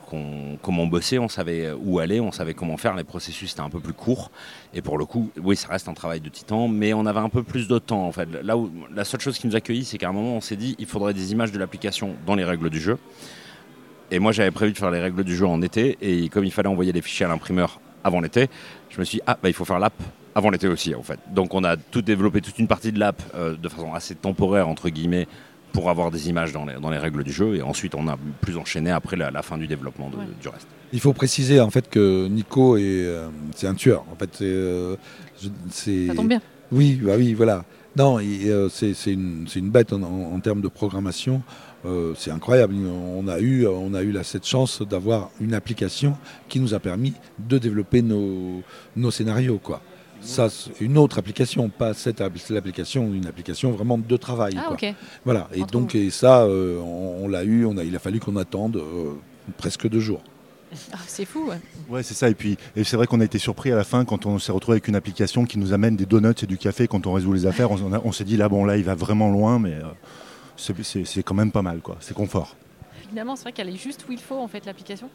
comment 0.62 0.86
bosser, 0.86 1.18
on 1.18 1.28
savait 1.28 1.72
où 1.72 1.98
aller, 1.98 2.20
on 2.20 2.30
savait 2.30 2.54
comment 2.54 2.76
faire. 2.76 2.94
Les 2.94 3.04
processus 3.04 3.52
étaient 3.52 3.60
un 3.60 3.70
peu 3.70 3.80
plus 3.80 3.92
courts. 3.92 4.30
Et 4.72 4.82
pour 4.82 4.98
le 4.98 5.04
coup, 5.04 5.30
oui, 5.42 5.56
ça 5.56 5.68
reste 5.68 5.88
un 5.88 5.94
travail 5.94 6.20
de 6.20 6.28
titan, 6.28 6.68
mais 6.68 6.94
on 6.94 7.06
avait 7.06 7.20
un 7.20 7.28
peu 7.28 7.42
plus 7.42 7.66
de 7.66 7.78
temps 7.78 8.06
en 8.06 8.12
fait. 8.12 8.28
Là 8.42 8.56
où 8.56 8.70
la 8.94 9.04
seule 9.04 9.20
chose 9.20 9.38
qui 9.38 9.46
nous 9.46 9.54
a 9.54 9.58
accueillis, 9.58 9.84
c'est 9.84 9.98
qu'à 9.98 10.08
un 10.08 10.12
moment, 10.12 10.36
on 10.36 10.40
s'est 10.40 10.56
dit, 10.56 10.76
il 10.78 10.86
faudrait 10.86 11.14
des 11.14 11.32
images 11.32 11.50
de 11.50 11.58
l'application 11.58 12.14
dans 12.24 12.34
les 12.34 12.44
règles 12.44 12.70
du 12.70 12.80
jeu. 12.80 12.98
Et 14.10 14.18
moi, 14.20 14.30
j'avais 14.30 14.52
prévu 14.52 14.72
de 14.72 14.78
faire 14.78 14.90
les 14.90 15.00
règles 15.00 15.24
du 15.24 15.34
jeu 15.34 15.46
en 15.46 15.60
été, 15.62 15.98
et 16.00 16.28
comme 16.28 16.44
il 16.44 16.52
fallait 16.52 16.68
envoyer 16.68 16.92
les 16.92 17.02
fichiers 17.02 17.26
à 17.26 17.28
l'imprimeur 17.28 17.80
avant 18.04 18.20
l'été, 18.20 18.48
je 18.88 19.00
me 19.00 19.04
suis 19.04 19.18
dit, 19.18 19.22
ah, 19.26 19.36
bah, 19.42 19.48
il 19.48 19.52
faut 19.52 19.64
faire 19.64 19.80
l'app 19.80 20.00
avant 20.34 20.50
l'été 20.50 20.68
aussi, 20.68 20.94
en 20.94 21.02
fait. 21.02 21.18
Donc, 21.32 21.54
on 21.54 21.64
a 21.64 21.76
tout 21.76 22.02
développé, 22.02 22.40
toute 22.40 22.58
une 22.60 22.68
partie 22.68 22.92
de 22.92 23.00
l'app 23.00 23.20
euh, 23.34 23.56
de 23.56 23.68
façon 23.68 23.92
assez 23.94 24.14
temporaire, 24.14 24.68
entre 24.68 24.90
guillemets, 24.90 25.26
pour 25.76 25.90
avoir 25.90 26.10
des 26.10 26.30
images 26.30 26.52
dans 26.52 26.64
les, 26.64 26.74
dans 26.80 26.88
les 26.90 26.96
règles 26.96 27.22
du 27.22 27.32
jeu, 27.32 27.54
et 27.56 27.60
ensuite, 27.62 27.94
on 27.94 28.08
a 28.08 28.16
plus 28.40 28.56
enchaîné 28.56 28.90
après 28.90 29.16
la, 29.16 29.30
la 29.30 29.42
fin 29.42 29.58
du 29.58 29.66
développement 29.66 30.08
de- 30.08 30.16
Ouais. 30.16 30.24
du 30.40 30.48
reste. 30.48 30.66
Il 30.94 31.00
faut 31.00 31.12
préciser 31.12 31.60
en 31.60 31.68
fait 31.70 31.86
que 31.90 32.26
Nico 32.28 32.78
est, 32.78 32.82
euh, 33.04 33.28
c'est 33.54 33.66
un 33.66 33.74
tueur. 33.74 34.04
En 34.10 34.16
fait, 34.16 34.30
c'est, 34.32 34.44
euh, 34.46 34.96
c'est- 35.70 36.06
Ça 36.06 36.14
tombe 36.14 36.28
bien. 36.28 36.40
Oui, 36.72 36.98
bah 37.02 37.12
oui, 37.18 37.34
voilà. 37.34 37.64
Non, 37.94 38.18
euh, 38.22 38.68
c'est 38.70 39.12
une, 39.12 39.46
bête 39.70 39.92
en, 39.92 40.02
en- 40.02 40.32
en 40.34 40.40
termes 40.40 40.62
de 40.62 40.68
programmation. 40.68 41.42
Euh, 41.84 42.14
c'est 42.16 42.30
incroyable. 42.30 42.74
On 43.20 43.28
a 43.28 43.38
eu, 43.40 43.66
on 43.66 43.92
a 43.94 44.02
eu 44.02 44.12
la, 44.12 44.24
cette 44.24 44.46
chance 44.46 44.80
d'avoir 44.82 45.30
une 45.40 45.52
application 45.54 46.16
qui 46.48 46.58
nous 46.58 46.72
a 46.74 46.80
permis 46.80 47.12
de 47.38 47.58
développer 47.58 48.00
nos, 48.02 48.62
nos 48.96 49.10
scénarios, 49.10 49.58
quoi. 49.62 49.80
Ça, 50.26 50.48
c'est 50.50 50.80
une 50.80 50.98
autre 50.98 51.18
application, 51.18 51.68
pas 51.68 51.94
cette 51.94 52.20
app- 52.20 52.36
cette 52.38 52.56
application, 52.56 53.12
une 53.12 53.26
application 53.26 53.70
vraiment 53.70 53.96
de 53.98 54.16
travail. 54.16 54.54
Ah, 54.58 54.74
quoi. 54.76 54.88
Voilà. 55.24 55.48
Et 55.54 55.62
Entre 55.62 55.70
donc, 55.72 55.92
vous. 55.92 55.98
et 55.98 56.10
ça, 56.10 56.42
euh, 56.42 56.78
on, 56.80 57.24
on 57.24 57.28
l'a 57.28 57.44
eu. 57.44 57.64
On 57.64 57.76
a, 57.78 57.84
il 57.84 57.94
a 57.94 57.98
fallu 57.98 58.20
qu'on 58.20 58.36
attende 58.36 58.76
euh, 58.76 59.12
presque 59.56 59.88
deux 59.88 60.00
jours. 60.00 60.22
Ah, 60.92 60.96
c'est 61.06 61.24
fou. 61.24 61.48
ouais. 61.48 61.58
Ouais, 61.88 62.02
c'est 62.02 62.14
ça. 62.14 62.28
Et 62.28 62.34
puis, 62.34 62.58
et 62.74 62.82
c'est 62.84 62.96
vrai 62.96 63.06
qu'on 63.06 63.20
a 63.20 63.24
été 63.24 63.38
surpris 63.38 63.70
à 63.72 63.76
la 63.76 63.84
fin 63.84 64.04
quand 64.04 64.26
on 64.26 64.38
s'est 64.40 64.50
retrouvé 64.52 64.74
avec 64.74 64.88
une 64.88 64.96
application 64.96 65.44
qui 65.46 65.58
nous 65.58 65.72
amène 65.72 65.94
des 65.96 66.06
donuts 66.06 66.34
et 66.42 66.46
du 66.46 66.58
café 66.58 66.88
quand 66.88 67.06
on 67.06 67.12
résout 67.12 67.32
les 67.32 67.46
affaires. 67.46 67.70
On, 67.70 67.78
on 68.04 68.12
s'est 68.12 68.24
dit 68.24 68.36
là, 68.36 68.48
bon, 68.48 68.64
là, 68.64 68.76
il 68.76 68.82
va 68.84 68.94
vraiment 68.96 69.30
loin, 69.30 69.58
mais 69.60 69.74
euh, 69.74 69.82
c'est- 70.56 70.82
c'est 70.82 71.04
c'est 71.04 71.22
quand 71.22 71.34
même 71.34 71.52
pas 71.52 71.62
mal, 71.62 71.78
quoi. 71.80 71.96
C'est 72.00 72.14
confort. 72.14 72.56
Finalement, 73.08 73.36
c'est 73.36 73.42
vrai 73.44 73.52
qu'elle 73.52 73.68
est 73.68 73.76
juste 73.82 74.04
où 74.08 74.12
il 74.12 74.18
faut 74.18 74.38
en 74.38 74.48
fait 74.48 74.66
l'application. 74.66 75.08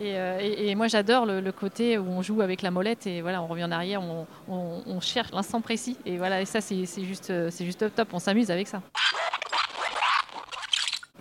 Et, 0.00 0.16
euh, 0.16 0.38
et- 0.40 0.74
moi, 0.74 0.86
j'adore 0.86 1.26
le, 1.26 1.50
côté 1.52 1.98
où 1.98 2.06
on 2.08 2.22
joue 2.22 2.40
avec 2.40 2.62
la 2.62 2.70
molette 2.70 3.06
et 3.06 3.20
voilà, 3.20 3.42
on 3.42 3.46
revient 3.46 3.64
en 3.64 3.72
arrière, 3.72 4.00
on, 4.48 5.00
cherche 5.00 5.32
l'instant 5.32 5.60
précis. 5.60 5.96
Et 6.06 6.18
voilà, 6.18 6.40
et 6.40 6.44
ça, 6.44 6.60
c'est 6.60 6.84
juste, 7.04 7.30
euh, 7.30 7.48
c'est 7.50 7.64
juste 7.64 7.80
top, 7.80 7.94
top. 7.94 8.08
On 8.12 8.18
s'amuse 8.18 8.50
avec 8.50 8.68
ça. 8.68 8.82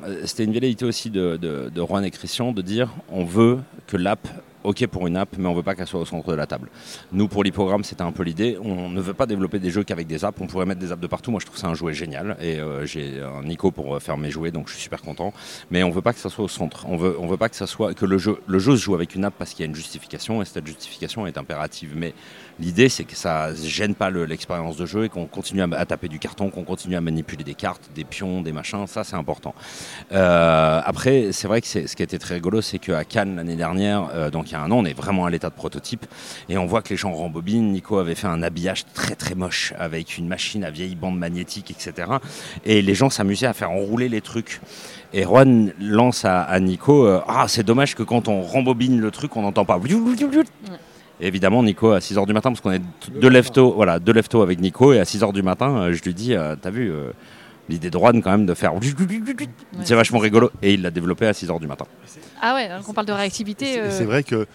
Euh, 0.03 0.21
C'était 0.25 0.43
une 0.43 0.53
velléité 0.53 0.85
aussi 0.85 1.09
de, 1.09 1.37
de, 1.37 1.69
de 1.73 1.81
Juan 1.85 2.05
et 2.05 2.11
Christian 2.11 2.51
de 2.51 2.61
dire 2.61 2.89
on 3.09 3.23
veut 3.23 3.59
que 3.87 3.97
l'app, 3.97 4.27
ok 4.67 4.86
pour 4.88 5.08
une 5.08 5.15
app, 5.15 5.30
mais 5.38 5.47
on 5.47 5.53
veut 5.53 5.63
pas 5.63 5.75
qu'elle 5.75 5.88
soit 5.88 5.99
au 6.01 6.06
centre 6.06 6.30
de 6.30 6.36
la 6.36 6.45
table. 6.45 6.69
Nous, 7.13 7.27
pour 7.27 7.43
l'hypogramme, 7.43 7.84
c'était 7.84 8.01
un 8.01 8.12
peu 8.12 8.23
l'idée. 8.23 8.58
On 8.62 8.89
ne 8.89 9.01
veut 9.01 9.13
pas 9.13 9.25
développer 9.25 9.60
des 9.60 9.71
jeux 9.71 9.84
qu'avec 9.84 10.08
des 10.08 10.25
apps. 10.25 10.39
On 10.41 10.47
pourrait 10.47 10.65
mettre 10.65 10.82
des 10.82 10.91
apps 10.91 11.01
de 11.01 11.08
partout. 11.08 11.32
Moi, 11.32 11.39
je 11.39 11.45
trouve 11.45 11.58
ça 11.58 11.67
un 11.67 11.73
jouet 11.73 11.93
génial. 11.93 12.36
Et 12.41 12.60
euh, 12.60 12.86
j'ai 12.86 13.21
un 13.21 13.43
Nico 13.43 13.71
pour 13.71 13.95
euh, 13.95 13.99
faire 13.99 14.17
mes 14.17 14.30
jouets, 14.30 14.51
donc 14.51 14.67
je 14.67 14.73
suis 14.73 14.84
super 14.84 15.01
content. 15.01 15.34
Mais 15.71 15.84
on 15.84 15.89
veut 15.89 16.01
pas 16.01 16.12
que 16.13 16.19
ça 16.19 16.30
soit 16.30 16.43
au 16.43 16.49
centre. 16.49 16.86
On 16.89 16.97
veut, 16.97 17.15
veut 17.27 17.38
pas 17.38 17.47
que 17.49 17.56
ça 17.56 17.67
soit 17.67 17.93
que 17.93 18.06
le 18.06 18.17
jeu, 18.17 18.39
le 18.45 18.60
jeu 18.60 18.75
se 18.75 18.82
joue 18.82 18.95
avec 18.95 19.15
une 19.15 19.23
app 19.23 19.34
parce 19.38 19.51
qu'il 19.51 19.62
y 19.62 19.67
a 19.67 19.69
une 19.69 19.75
justification 19.75 20.41
et 20.41 20.45
cette 20.45 20.67
justification 20.67 21.25
est 21.27 21.38
impérative. 21.38 21.93
Mais 21.95 22.13
l'idée, 22.60 22.89
c'est 22.89 23.06
que 23.06 23.15
ça 23.15 23.53
gêne 23.56 23.95
pas 23.95 24.10
le- 24.10 24.25
l'expérience 24.25 24.75
de 24.75 24.86
jeu 24.86 25.06
et 25.06 25.10
qu'on 25.10 25.27
continue 25.27 25.62
à, 25.62 25.86
taper 25.86 26.10
du 26.10 26.19
carton, 26.19 26.49
qu'on 26.49 26.63
continue 26.63 26.95
à 26.97 27.01
manipuler 27.01 27.43
des 27.45 27.56
cartes, 27.56 27.89
des 27.95 28.03
pions, 28.03 28.41
des 28.41 28.51
machins. 28.51 28.86
Ça, 28.88 29.03
c'est 29.06 29.15
important. 29.15 29.56
Euh, 30.12 30.82
après, 30.84 31.32
c'est 31.32 31.47
vrai 31.47 31.62
que 31.62 31.67
ce 31.67 31.95
qui 31.95 32.03
été 32.03 32.19
très 32.19 32.36
rigolo, 32.36 32.62
c'est 32.62 32.80
qu'à 32.80 33.03
Cannes 33.06 33.38
l'année 33.38 33.56
dernière, 33.56 34.32
donc 34.32 34.53
an, 34.65 34.71
on 34.71 34.85
est 34.85 34.93
vraiment 34.93 35.25
à 35.25 35.29
l'état 35.29 35.49
de 35.49 35.55
prototype 35.55 36.05
et 36.49 36.57
on 36.57 36.65
voit 36.65 36.81
que 36.81 36.89
les 36.89 36.97
gens 36.97 37.13
rembobinent. 37.13 37.71
Nico 37.71 37.97
avait 37.97 38.15
fait 38.15 38.27
un 38.27 38.43
habillage 38.43 38.85
très 38.93 39.15
très 39.15 39.35
moche 39.35 39.73
avec 39.77 40.17
une 40.17 40.27
machine 40.27 40.63
à 40.63 40.71
vieille 40.71 40.95
bande 40.95 41.17
magnétique, 41.17 41.71
etc. 41.71 42.09
Et 42.65 42.81
les 42.81 42.95
gens 42.95 43.09
s'amusaient 43.09 43.47
à 43.47 43.53
faire 43.53 43.71
enrouler 43.71 44.09
les 44.09 44.21
trucs. 44.21 44.61
Et 45.13 45.23
Juan 45.23 45.71
lance 45.79 46.25
à, 46.25 46.59
Nico 46.59 47.05
euh, 47.05 47.21
Ah, 47.27 47.45
c'est 47.47 47.63
dommage 47.63 47.95
que 47.95 48.03
quand 48.03 48.27
on 48.27 48.41
rembobine 48.41 48.99
le 48.99 49.11
truc, 49.11 49.35
on 49.37 49.41
n'entend 49.41 49.65
pas. 49.65 49.79
Évidemment, 51.19 51.63
Nico, 51.63 51.91
à 51.91 51.99
6h 51.99 52.27
du 52.27 52.33
matin, 52.33 52.51
parce 52.51 52.61
qu'on 52.61 52.71
est 52.71 52.81
deux 53.09 53.29
leftos, 53.29 53.73
voilà, 53.73 53.99
deux 53.99 54.13
leftos 54.13 54.41
avec 54.41 54.59
Nico, 54.59 54.93
et 54.93 54.99
à 54.99 55.03
6h 55.03 55.33
du 55.33 55.41
matin, 55.41 55.77
euh, 55.77 55.93
je 55.93 56.03
lui 56.03 56.13
dis 56.13 56.35
euh, 56.35 56.55
T'as 56.61 56.69
vu 56.69 56.91
l'idée 57.69 57.89
de 57.89 57.97
Juan 57.97 58.21
quand 58.21 58.32
même 58.32 58.45
de 58.45 58.53
faire. 58.53 58.73
C'est 59.84 59.95
vachement 59.95 60.19
rigolo. 60.19 60.51
Et 60.62 60.73
il 60.73 60.82
l'a 60.82 60.91
développé 60.91 61.27
à 61.27 61.32
6h 61.32 61.60
du 61.60 61.67
matin. 61.67 61.86
Ah 62.41 62.56
ouais, 62.56 62.69
donc 62.69 62.88
on 62.88 62.93
parle 62.93 63.08
de 63.08 63.13
réactivité. 63.13 63.65
C'est 63.65 63.80
euh, 63.80 63.91
c'est 63.91 64.06
vrai 64.06 64.23
que, 64.23 64.47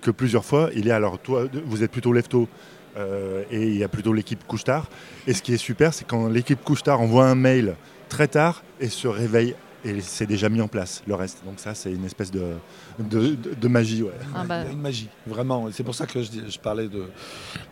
que, 0.00 0.10
plusieurs 0.10 0.44
fois, 0.44 0.70
il 0.74 0.88
est 0.88 0.92
alors, 0.92 1.18
toi, 1.18 1.46
vous 1.66 1.82
êtes 1.82 1.90
plutôt 1.90 2.12
lefto. 2.12 2.48
euh, 2.96 3.42
et 3.50 3.66
il 3.66 3.76
y 3.76 3.84
a 3.84 3.88
plutôt 3.88 4.12
l'équipe 4.12 4.46
couche-tard. 4.46 4.88
Et 5.26 5.34
ce 5.34 5.42
qui 5.42 5.52
est 5.52 5.58
super, 5.58 5.92
c'est 5.92 6.06
quand 6.06 6.28
l'équipe 6.28 6.62
couche-tard 6.62 7.00
envoie 7.00 7.26
un 7.26 7.34
mail 7.34 7.74
très 8.08 8.28
tard 8.28 8.62
et 8.80 8.88
se 8.88 9.08
réveille 9.08 9.54
et 9.88 10.00
c'est 10.00 10.26
déjà 10.26 10.48
mis 10.48 10.60
en 10.60 10.68
place 10.68 11.02
le 11.06 11.14
reste. 11.14 11.38
Donc 11.44 11.54
ça, 11.58 11.74
c'est 11.74 11.92
une 11.92 12.04
espèce 12.04 12.30
de, 12.30 12.52
de, 12.98 13.34
de- 13.34 13.54
de 13.54 13.68
magie. 13.68 14.02
Ouais. 14.02 14.10
Ah 14.34 14.44
bah, 14.44 14.62
Il 14.62 14.66
y 14.66 14.68
a 14.70 14.72
une 14.72 14.80
magie, 14.80 15.08
vraiment. 15.26 15.68
Et 15.68 15.72
c'est 15.72 15.84
pour 15.84 15.94
ça 15.94 16.06
que 16.06 16.22
je, 16.22 16.58
parlais 16.58 16.88
de, 16.88 17.04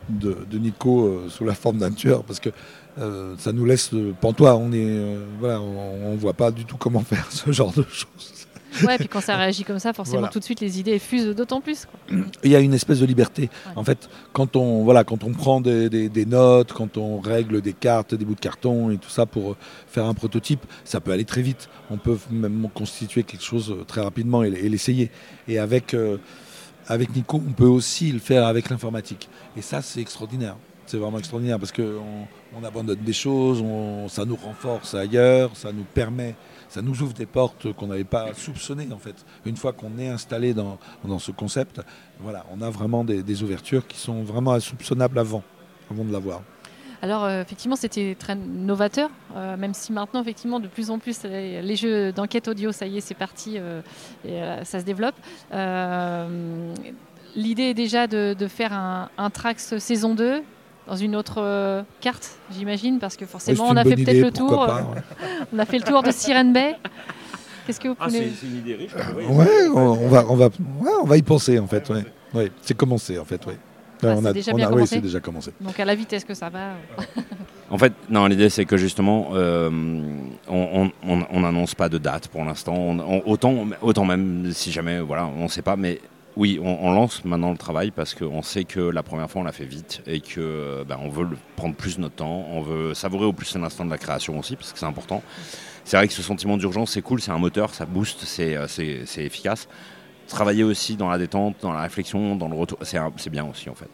de, 0.08 0.36
de 0.50 0.58
Nico 0.58 1.06
euh, 1.06 1.28
sous 1.28 1.44
la 1.44 1.54
forme 1.54 1.78
d'un 1.78 1.90
tueur, 1.92 2.22
parce 2.24 2.40
que 2.40 2.50
euh, 2.98 3.34
ça 3.38 3.52
nous 3.52 3.64
laisse 3.64 3.90
pantois. 4.20 4.56
On 4.56 4.72
est, 4.72 4.84
euh, 4.86 5.24
voilà, 5.40 5.60
on, 5.60 6.12
on 6.12 6.16
voit 6.16 6.34
pas 6.34 6.50
du 6.50 6.64
tout 6.64 6.76
comment 6.76 7.00
faire 7.04 7.26
ce 7.32 7.50
genre 7.52 7.72
de 7.72 7.82
choses. 7.90 8.33
ouais, 8.86 8.98
puis 8.98 9.08
quand 9.08 9.20
ça 9.20 9.36
réagit 9.36 9.64
comme 9.64 9.78
ça, 9.78 9.92
forcément, 9.92 10.18
Voilà. 10.18 10.32
tout 10.32 10.38
de 10.38 10.44
suite, 10.44 10.60
les 10.60 10.80
idées 10.80 10.98
fusent 10.98 11.26
d'autant 11.34 11.60
plus. 11.60 11.86
quoi. 11.86 12.18
Il 12.42 12.50
y 12.50 12.56
a 12.56 12.60
une 12.60 12.74
espèce 12.74 13.00
de 13.00 13.06
liberté. 13.06 13.42
Ouais. 13.66 13.72
En 13.76 13.84
fait, 13.84 14.08
quand 14.32 14.56
on, 14.56 14.84
voilà, 14.84 15.04
quand 15.04 15.24
on 15.24 15.32
prend 15.32 15.60
des, 15.60 15.88
des- 15.88 16.08
des 16.08 16.26
notes, 16.26 16.72
quand 16.72 16.96
on 16.96 17.20
règle 17.20 17.60
des 17.60 17.72
cartes, 17.72 18.14
des 18.14 18.24
bouts 18.24 18.34
de 18.34 18.40
carton 18.40 18.90
et 18.90 18.98
tout 18.98 19.10
ça 19.10 19.26
pour 19.26 19.52
euh, 19.52 19.56
faire 19.86 20.06
un 20.06 20.14
prototype, 20.14 20.64
ça 20.84 21.00
peut 21.00 21.12
aller 21.12 21.24
très 21.24 21.42
vite. 21.42 21.68
On 21.90 21.96
peut 21.96 22.18
même 22.30 22.68
constituer 22.74 23.22
quelque 23.22 23.44
chose 23.44 23.70
euh, 23.70 23.84
très 23.84 24.00
rapidement 24.00 24.42
et, 24.44 24.48
et 24.48 24.68
l'essayer. 24.68 25.10
Et 25.48 25.58
avec, 25.58 25.94
euh, 25.94 26.18
avec 26.86 27.14
Nico, 27.14 27.42
on 27.46 27.52
peut 27.52 27.64
aussi 27.64 28.12
le 28.12 28.18
faire 28.18 28.46
avec 28.46 28.70
l'informatique. 28.70 29.28
Et 29.56 29.62
ça, 29.62 29.82
c'est 29.82 30.00
extraordinaire. 30.00 30.56
C'est 30.86 30.98
vraiment 30.98 31.18
extraordinaire 31.18 31.58
parce 31.58 31.72
qu'on 31.72 32.26
on 32.54 32.62
abandonne 32.64 32.98
des 32.98 33.12
choses, 33.14 33.62
on- 33.62 34.06
ça 34.08 34.24
nous 34.26 34.36
renforce 34.36 34.94
ailleurs, 34.94 35.50
ça 35.54 35.72
nous 35.72 35.84
permet, 35.94 36.34
ça 36.74 36.82
nous 36.82 37.02
ouvre 37.02 37.12
des 37.12 37.26
portes 37.26 37.72
qu'on 37.72 37.86
n'avait 37.86 38.02
pas 38.02 38.34
soupçonnées 38.34 38.88
en 38.92 38.98
fait. 38.98 39.24
Une 39.46 39.56
fois 39.56 39.72
qu'on 39.72 39.96
est 39.96 40.08
installé 40.08 40.54
dans, 40.54 40.78
dans 41.04 41.20
ce 41.20 41.30
concept, 41.30 41.80
voilà, 42.18 42.44
on 42.50 42.60
a 42.62 42.68
vraiment 42.68 43.04
des, 43.04 43.42
ouvertures 43.44 43.86
qui 43.86 43.96
sont 43.96 44.24
vraiment 44.24 44.52
insoupçonnables 44.54 45.18
avant, 45.18 45.44
avant 45.88 46.04
de 46.04 46.12
l'avoir. 46.12 46.42
Alors, 47.00 47.24
euh, 47.24 47.42
effectivement, 47.42 47.76
c'était 47.76 48.16
très 48.18 48.34
novateur, 48.34 49.10
euh, 49.36 49.56
même 49.56 49.74
si 49.74 49.92
maintenant, 49.92 50.22
effectivement, 50.22 50.58
de 50.58 50.66
plus 50.66 50.90
en 50.90 50.98
plus, 50.98 51.22
les, 51.24 51.76
jeux 51.76 52.12
d'enquête 52.12 52.48
audio, 52.48 52.72
ça 52.72 52.86
y 52.86 52.96
est, 52.96 53.00
c'est 53.00 53.14
parti, 53.14 53.56
euh, 53.56 53.80
et, 54.24 54.40
ça 54.64 54.80
se 54.80 54.84
développe. 54.84 55.14
L'idée 57.36 57.64
est 57.64 57.74
déjà 57.74 58.06
de, 58.06 58.34
de 58.36 58.46
faire 58.48 58.72
un, 58.72 59.10
un 59.18 59.30
Trax 59.30 59.78
saison 59.78 60.14
2 60.14 60.42
dans 60.86 60.96
une 60.96 61.16
autre 61.16 61.36
euh, 61.38 61.82
carte, 62.00 62.30
j'imagine, 62.56 62.98
parce 62.98 63.16
que 63.16 63.24
forcément, 63.26 63.64
on 63.68 63.76
a 63.76 63.84
fait 63.84 63.96
peut-être 63.96 64.20
le 64.20 64.30
tour. 64.30 64.66
pas, 64.66 64.78
euh, 64.80 64.94
ouais. 64.94 65.46
On 65.54 65.58
a 65.58 65.64
fait 65.64 65.78
le 65.78 65.84
tour 65.84 66.02
de 66.02 66.10
Siren 66.10 66.52
Bay. 66.52 66.76
Qu'est-ce 67.66 67.80
que 67.80 67.88
vous 67.88 67.96
Ah, 67.98 68.06
pouvez... 68.06 68.18
c'est 68.18 68.30
c'est 68.40 68.46
une 68.46 68.56
idée 68.58 68.74
riche. 68.74 68.92
Ouais, 68.94 69.68
on, 69.74 69.78
on 69.78 70.08
va, 70.08 70.24
on 70.28 70.34
va, 70.36 70.46
ouais, 70.46 70.90
on 71.02 71.06
va 71.06 71.16
y 71.16 71.22
penser 71.22 71.58
en 71.58 71.66
fait. 71.66 71.88
Ouais, 71.88 72.04
ouais. 72.34 72.52
c'est 72.60 72.76
commencé 72.76 73.18
en 73.18 73.24
fait. 73.24 73.44
Ouais. 73.46 73.56
Ah, 74.02 74.08
on 74.08 74.20
c'est 74.22 74.28
a, 74.28 74.32
déjà 74.34 74.52
on 74.52 74.56
a- 74.58 74.66
oui, 74.66 74.72
commencé 74.74 75.00
déjà 75.00 75.20
commencé. 75.20 75.52
Donc, 75.60 75.80
à 75.80 75.84
la 75.86 75.94
vitesse 75.94 76.24
que 76.24 76.34
ça 76.34 76.50
va. 76.50 76.58
euh, 76.58 76.72
En 77.70 77.78
fait, 77.78 77.94
non, 78.10 78.26
l'idée 78.26 78.50
c'est 78.50 78.66
que 78.66 78.76
justement, 78.76 79.30
euh, 79.32 79.70
on 80.46 80.90
on- 81.02 81.10
on- 81.10 81.26
on 81.30 81.40
n'annonce 81.40 81.74
pas 81.74 81.88
de 81.88 81.96
date 81.96 82.28
pour 82.28 82.44
l'instant. 82.44 82.74
On- 82.74 82.98
on- 83.00 83.22
autant, 83.24 83.54
autant 83.80 84.04
même 84.04 84.50
si 84.52 84.70
jamais, 84.70 85.00
voilà, 85.00 85.26
on 85.26 85.44
ne 85.44 85.48
sait 85.48 85.62
pas, 85.62 85.76
mais 85.76 86.00
oui, 86.36 86.58
on, 86.62 86.78
on 86.82 86.92
lance 86.92 87.24
maintenant 87.24 87.50
le 87.52 87.56
travail 87.56 87.90
parce 87.90 88.14
qu'on 88.14 88.42
sait 88.42 88.64
que 88.64 88.80
la 88.80 89.02
première 89.02 89.30
fois 89.30 89.42
on 89.42 89.44
l'a 89.44 89.52
fait 89.52 89.64
vite 89.64 90.02
et 90.06 90.20
que 90.20 90.40
euh, 90.40 90.84
ben, 90.84 90.98
on 91.00 91.08
veut 91.08 91.28
prendre 91.56 91.74
plus 91.74 91.98
notre 91.98 92.16
temps, 92.16 92.46
on 92.50 92.60
veut 92.62 92.92
savourer 92.94 93.24
au 93.26 93.32
plus 93.32 93.54
l'instant 93.56 93.84
de 93.84 93.90
la 93.90 93.98
création 93.98 94.38
aussi 94.38 94.56
parce 94.56 94.72
que 94.72 94.78
c'est 94.78 94.86
important. 94.86 95.22
C'est 95.84 95.96
vrai 95.96 96.08
que 96.08 96.14
ce 96.14 96.22
sentiment 96.22 96.56
d'urgence 96.56 96.90
c'est 96.92 97.02
cool, 97.02 97.20
c'est 97.20 97.30
un 97.30 97.38
moteur, 97.38 97.72
ça 97.74 97.86
booste, 97.86 98.20
c'est 98.24 98.56
euh, 98.56 98.66
c'est- 98.68 99.02
c'est 99.06 99.22
efficace. 99.24 99.68
Travailler 100.26 100.64
aussi 100.64 100.96
dans 100.96 101.08
la 101.10 101.18
détente, 101.18 101.56
dans 101.60 101.72
la 101.72 101.82
réflexion, 101.82 102.34
dans 102.36 102.48
le 102.48 102.56
retour, 102.56 102.78
c'est 102.82 102.96
un- 102.98 103.12
c'est 103.16 103.30
bien 103.30 103.44
aussi 103.44 103.68
en 103.70 103.74
fait. 103.74 103.88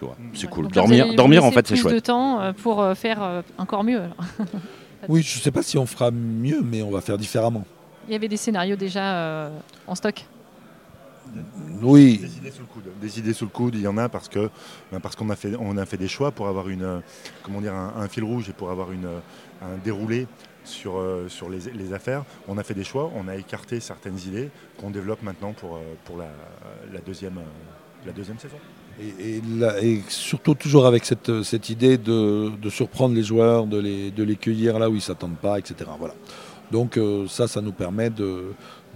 Vois, 0.00 0.16
C'est 0.34 0.44
ouais. 0.44 0.50
cool. 0.52 0.64
Donc 0.64 0.74
dormir, 0.74 1.14
dormir 1.14 1.44
en 1.44 1.50
fait 1.50 1.66
c'est 1.66 1.74
plus 1.74 1.80
chouette. 1.82 1.94
de 1.94 2.00
temps 2.00 2.40
euh, 2.40 2.52
pour 2.52 2.84
faire 2.94 3.42
encore 3.58 3.84
mieux. 3.84 4.00
alors. 4.00 4.16
Oui, 5.08 5.22
je 5.22 5.38
sais 5.38 5.52
pas 5.52 5.62
si 5.62 5.78
on 5.78 5.86
fera 5.86 6.10
mieux, 6.10 6.60
mais 6.62 6.82
on 6.82 6.90
va 6.90 7.00
faire 7.00 7.16
différemment. 7.16 7.64
Il 8.08 8.12
y 8.12 8.16
avait 8.16 8.28
des 8.28 8.36
scénarios 8.36 8.74
déjà 8.76 9.14
euh, 9.14 9.50
en 9.86 9.94
stock. 9.94 10.24
Oui, 11.82 12.18
Des 12.18 12.36
idées 12.38 12.50
sous 12.50 12.60
le 12.62 12.66
coude. 12.66 12.84
Des 13.00 13.18
idées 13.18 13.32
sous 13.32 13.44
le 13.44 13.50
coude, 13.50 13.74
il 13.74 13.82
y 13.82 13.86
en 13.86 13.98
a 13.98 14.08
parce 14.08 14.28
que 14.28 14.48
ben, 14.90 15.00
parce 15.00 15.14
qu'on 15.16 15.28
a 15.30 15.36
fait 15.36 15.54
on 15.58 15.76
a 15.76 15.84
fait 15.86 15.96
des 15.98 16.08
choix 16.08 16.30
pour 16.30 16.48
avoir 16.48 16.68
une 16.68 17.02
comment 17.42 17.60
dire 17.60 17.74
un, 17.74 17.94
un 17.96 18.08
fil 18.08 18.24
rouge 18.24 18.48
et 18.48 18.52
pour 18.52 18.70
avoir 18.70 18.92
une 18.92 19.06
un 19.62 19.76
déroulé 19.84 20.26
sur 20.64 20.96
euh, 20.98 21.28
sur 21.28 21.48
les, 21.50 21.58
les 21.74 21.92
affaires. 21.92 22.24
On 22.48 22.58
a 22.58 22.62
fait 22.62 22.74
des 22.74 22.84
choix, 22.84 23.10
on 23.14 23.28
a 23.28 23.36
écarté 23.36 23.80
certaines 23.80 24.18
idées 24.18 24.50
qu'on 24.80 24.90
développe 24.90 25.22
maintenant 25.22 25.52
pour 25.52 25.76
euh, 25.76 25.80
pour 26.04 26.16
la, 26.16 26.28
la 26.92 27.00
deuxième 27.00 27.38
euh, 27.38 28.06
la 28.06 28.12
deuxième 28.12 28.38
saison. 28.38 28.56
et, 29.00 29.36
et 29.36 29.42
là- 29.58 29.82
et 29.82 30.02
surtout 30.08 30.54
toujours 30.54 30.86
avec 30.86 31.04
cette, 31.04 31.42
cette 31.42 31.68
idée 31.70 31.98
de, 31.98 32.50
de 32.56 32.70
surprendre 32.70 33.14
les 33.14 33.22
joueurs, 33.24 33.66
de 33.66 33.78
les, 33.78 34.10
de 34.12 34.22
les 34.22 34.36
cueillir 34.36 34.78
là 34.78 34.88
où 34.88 34.94
ils 34.94 35.02
s'attendent 35.02 35.36
pas, 35.38 35.58
etc. 35.58 35.90
Voilà. 35.98 36.14
Donc 36.70 36.98
ça, 37.28 37.46
ça 37.48 37.60
nous 37.60 37.72
permet 37.72 38.10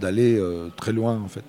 d'aller 0.01 0.41
très 0.77 0.93
loin 0.93 1.21
en 1.25 1.29
fait. 1.29 1.45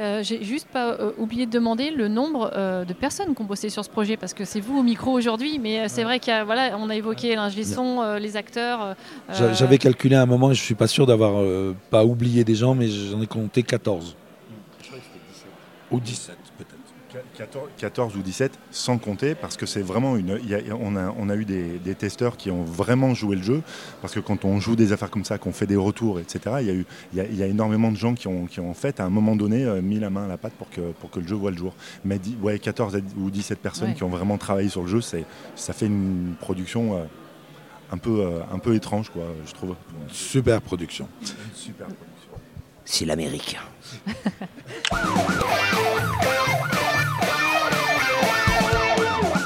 Euh, 0.00 0.22
J'ai 0.24 0.42
juste 0.42 0.66
pas 0.72 0.92
euh, 0.94 1.12
oublié 1.18 1.46
de 1.46 1.52
demander 1.52 1.90
le 1.90 2.08
nombre 2.08 2.50
euh, 2.54 2.84
de 2.84 2.92
personnes 2.92 3.34
qui 3.34 3.42
ont 3.42 3.44
bossé 3.44 3.68
sur 3.68 3.84
ce 3.84 3.90
projet 3.90 4.16
parce 4.16 4.34
que 4.34 4.44
c'est 4.44 4.58
vous 4.60 4.78
au 4.78 4.82
micro 4.82 5.12
aujourd'hui, 5.12 5.58
mais 5.60 5.80
euh, 5.80 5.84
c'est 5.88 6.02
vrai 6.02 6.18
qu'il 6.18 6.32
y 6.32 6.36
a, 6.36 6.42
voilà, 6.44 6.76
on 6.78 6.90
a 6.90 6.96
évoqué 6.96 7.34
l'ingé 7.36 7.62
son, 7.64 8.00
euh, 8.02 8.18
les 8.18 8.36
acteurs. 8.36 8.82
euh, 8.82 8.94
J'a- 9.32 9.44
euh, 9.44 9.54
J'avais 9.54 9.78
calculé 9.78 10.16
à 10.16 10.22
un 10.22 10.26
moment, 10.26 10.50
et 10.50 10.54
je 10.54 10.62
suis 10.62 10.74
pas 10.74 10.88
sûr 10.88 11.06
d'avoir 11.06 11.40
euh, 11.40 11.74
pas 11.90 12.04
oublié 12.04 12.42
des 12.42 12.56
gens, 12.56 12.74
mais 12.74 12.88
j'en 12.88 13.22
ai 13.22 13.26
compté 13.28 13.62
14. 13.62 14.16
Ou 15.90 16.00
17 16.00 16.28
peut-être. 16.36 16.43
14, 17.36 17.68
14 17.78 18.16
ou 18.16 18.22
17 18.22 18.52
sans 18.70 18.98
compter 18.98 19.34
parce 19.34 19.56
que 19.56 19.66
c'est 19.66 19.82
vraiment 19.82 20.16
une 20.16 20.38
y 20.46 20.54
a- 20.54 20.60
on, 20.80 20.96
a, 20.96 21.12
on 21.18 21.28
a 21.28 21.34
eu 21.36 21.44
des, 21.44 21.78
des 21.78 21.94
testeurs 21.94 22.36
qui 22.36 22.50
ont 22.50 22.62
vraiment 22.64 23.12
joué 23.14 23.36
le 23.36 23.42
jeu 23.42 23.62
parce 24.00 24.14
que 24.14 24.20
quand 24.20 24.44
on 24.44 24.60
joue 24.60 24.76
des 24.76 24.92
affaires 24.92 25.10
comme 25.10 25.24
ça 25.24 25.36
qu'on 25.38 25.52
fait 25.52 25.66
des 25.66 25.76
retours 25.76 26.20
etc 26.20 26.56
il 26.60 26.66
y 26.66 26.70
a 26.70 26.74
eu 26.74 26.86
il 27.12 27.18
y 27.18 27.20
a, 27.20 27.24
il 27.24 27.36
y 27.36 27.42
a 27.42 27.46
énormément 27.46 27.90
de 27.90 27.96
gens 27.96 28.14
qui 28.14 28.28
ont, 28.28 28.46
qui 28.46 28.60
ont 28.60 28.70
en 28.70 28.74
fait 28.74 29.00
à 29.00 29.04
un 29.04 29.10
moment 29.10 29.34
donné 29.36 29.64
euh, 29.64 29.82
mis 29.82 29.98
la 29.98 30.10
main 30.10 30.24
à 30.24 30.28
la 30.28 30.38
pâte 30.38 30.52
pour 30.54 30.70
que, 30.70 30.92
pour 31.00 31.10
que 31.10 31.20
le 31.20 31.26
jeu 31.26 31.34
voit 31.36 31.50
le 31.50 31.56
jour 31.56 31.74
mais 32.04 32.20
ouais, 32.42 32.58
14 32.58 32.96
à- 32.96 32.98
ou 33.18 33.30
17 33.30 33.58
personnes 33.58 33.88
Ouais. 33.88 33.94
qui 33.94 34.04
ont 34.04 34.08
vraiment 34.08 34.38
travaillé 34.38 34.68
sur 34.68 34.82
le 34.82 34.88
jeu 34.88 35.00
c'est 35.00 35.24
ça 35.56 35.72
fait 35.72 35.86
une 35.86 36.34
production 36.40 36.96
euh, 36.96 37.04
un 37.92 37.98
peu 37.98 38.20
euh, 38.20 38.40
un 38.52 38.58
peu 38.58 38.74
étrange 38.74 39.10
quoi 39.10 39.24
je 39.46 39.52
trouve 39.52 39.74
Super 40.10 40.62
production. 40.62 41.08
Super 41.54 41.86
production 41.86 42.30
C'est 42.84 43.04
l'Amérique. 43.04 43.58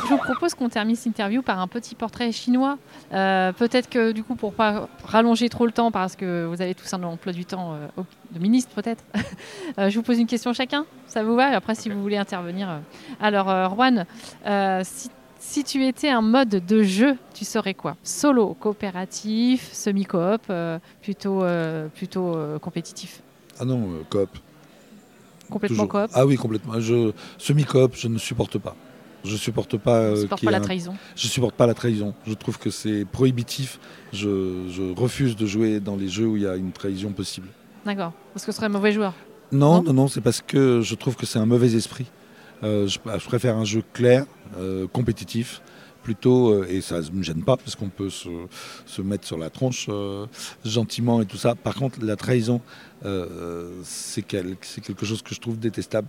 Je 0.08 0.14
vous 0.14 0.20
propose 0.20 0.54
qu'on 0.54 0.70
termine 0.70 0.96
cette 0.96 1.04
interview 1.04 1.42
par 1.42 1.60
un 1.60 1.68
petit 1.68 1.94
portrait 1.94 2.32
chinois. 2.32 2.78
Euh, 3.12 3.52
peut-être 3.52 3.90
que 3.90 4.12
du 4.12 4.24
coup, 4.24 4.36
pour 4.36 4.54
pas 4.54 4.88
rallonger 5.04 5.50
trop 5.50 5.66
le 5.66 5.72
temps, 5.72 5.90
parce 5.90 6.16
que 6.16 6.46
vous 6.46 6.62
avez 6.62 6.74
tous 6.74 6.90
un 6.94 7.02
emploi 7.02 7.34
du 7.34 7.44
temps 7.44 7.74
euh, 7.74 8.02
de 8.30 8.38
ministre 8.38 8.70
peut-être, 8.74 9.04
euh, 9.78 9.90
je 9.90 9.96
vous 9.98 10.02
pose 10.02 10.18
une 10.18 10.26
question 10.26 10.54
chacun. 10.54 10.86
Ça 11.08 11.22
vous 11.22 11.34
va? 11.34 11.52
Et 11.52 11.54
Après, 11.54 11.74
si 11.74 11.90
vous 11.90 12.00
voulez 12.00 12.16
intervenir. 12.16 12.80
Alors, 13.20 13.74
Juan, 13.74 14.06
si, 14.82 15.10
si 15.38 15.62
tu 15.62 15.84
étais 15.84 16.08
un 16.08 16.22
mode 16.22 16.64
de 16.66 16.82
jeu, 16.82 17.18
tu 17.34 17.44
serais 17.44 17.74
quoi? 17.74 17.94
Solo, 18.02 18.54
coopératif, 18.54 19.70
semi-coop, 19.74 20.50
plutôt, 21.02 21.44
plutôt 21.94 22.38
compétitif? 22.62 23.20
Ah 23.60 23.66
non, 23.66 23.90
coop. 24.08 24.30
Complètement 25.50 25.86
Toujours. 25.86 26.02
coop 26.06 26.10
Ah 26.14 26.24
oui, 26.24 26.36
complètement. 26.36 26.80
Je, 26.80 27.12
semi-coop, 27.36 27.94
je 27.94 28.08
ne 28.08 28.16
supporte 28.16 28.56
pas. 28.56 28.74
Je 29.24 29.37
supporte 29.37 29.76
pas. 29.76 29.98
euh, 29.98 30.16
supporte 30.22 30.44
pas 30.44 30.50
la 30.50 30.59
un- 30.59 30.61
trahison. 30.61 30.94
Je 31.16 31.26
supporte 31.26 31.54
pas 31.54 31.66
la 31.66 31.74
trahison. 31.74 32.14
Je 32.26 32.35
trouve 32.35 32.59
que 32.59 32.70
c'est 32.70 33.04
prohibitif. 33.04 33.78
Je, 34.12 34.68
je 34.70 34.94
refuse 34.98 35.37
de 35.37 35.44
jouer 35.46 35.81
dans 35.81 35.96
les 35.96 36.09
jeux 36.09 36.26
où 36.26 36.37
il 36.37 36.44
y 36.44 36.46
a 36.46 36.57
une 36.57 36.72
trahison 36.72 37.11
possible. 37.12 37.48
D'accord. 37.85 38.12
Parce 38.33 38.44
que 38.46 38.52
ce 38.52 38.57
serait 38.57 38.66
un 38.66 38.70
mauvais 38.70 38.92
joueur. 38.92 39.14
Non, 39.50 39.76
Non 39.76 39.83
non, 39.83 39.92
non, 39.92 40.09
c'est 40.09 40.20
parce 40.20 40.40
que 40.40 40.83
je 40.83 40.94
trouve 40.94 41.16
que 41.16 41.26
c'est 41.26 41.38
un 41.38 41.46
mauvais 41.46 41.74
esprit. 41.74 42.07
Euh, 42.62 42.87
je, 42.87 42.98
je 43.18 43.24
préfère 43.26 43.57
un 43.57 43.64
jeu 43.64 43.83
clair, 43.92 44.24
euh, 44.59 44.87
compétitif, 44.92 45.62
plutôt, 46.12 46.52
euh, 46.54 46.66
et 46.70 46.80
ça 46.80 47.00
ne 47.02 47.10
me 47.18 47.22
gêne 47.22 47.42
pas, 47.44 47.58
parce 47.58 47.76
qu'on 47.76 47.90
peut 47.90 48.08
se, 48.08 48.30
se 48.86 49.02
mettre 49.02 49.26
sur 49.26 49.36
la 49.36 49.50
tronche 49.50 49.86
euh, 49.90 50.24
gentiment 50.64 51.20
et 51.20 51.26
tout 51.26 51.36
ça. 51.36 51.54
Par 51.54 51.74
contre, 51.74 51.98
la 52.02 52.16
trahison, 52.16 52.62
euh, 53.04 53.68
c'est 53.84 54.22
quel- 54.22 54.56
quelque 54.86 55.04
chose 55.04 55.20
que 55.20 55.34
je 55.34 55.40
trouve 55.40 55.58
détestable. 55.58 56.08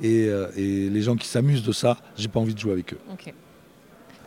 Et, 0.00 0.26
et 0.56 0.88
les 0.90 1.02
gens 1.02 1.16
qui 1.16 1.26
s'amusent 1.26 1.64
de 1.64 1.72
ça, 1.72 1.96
j'ai 2.16 2.28
pas 2.28 2.38
envie 2.40 2.54
de 2.54 2.58
jouer 2.60 2.72
avec 2.72 2.92
eux. 2.94 2.98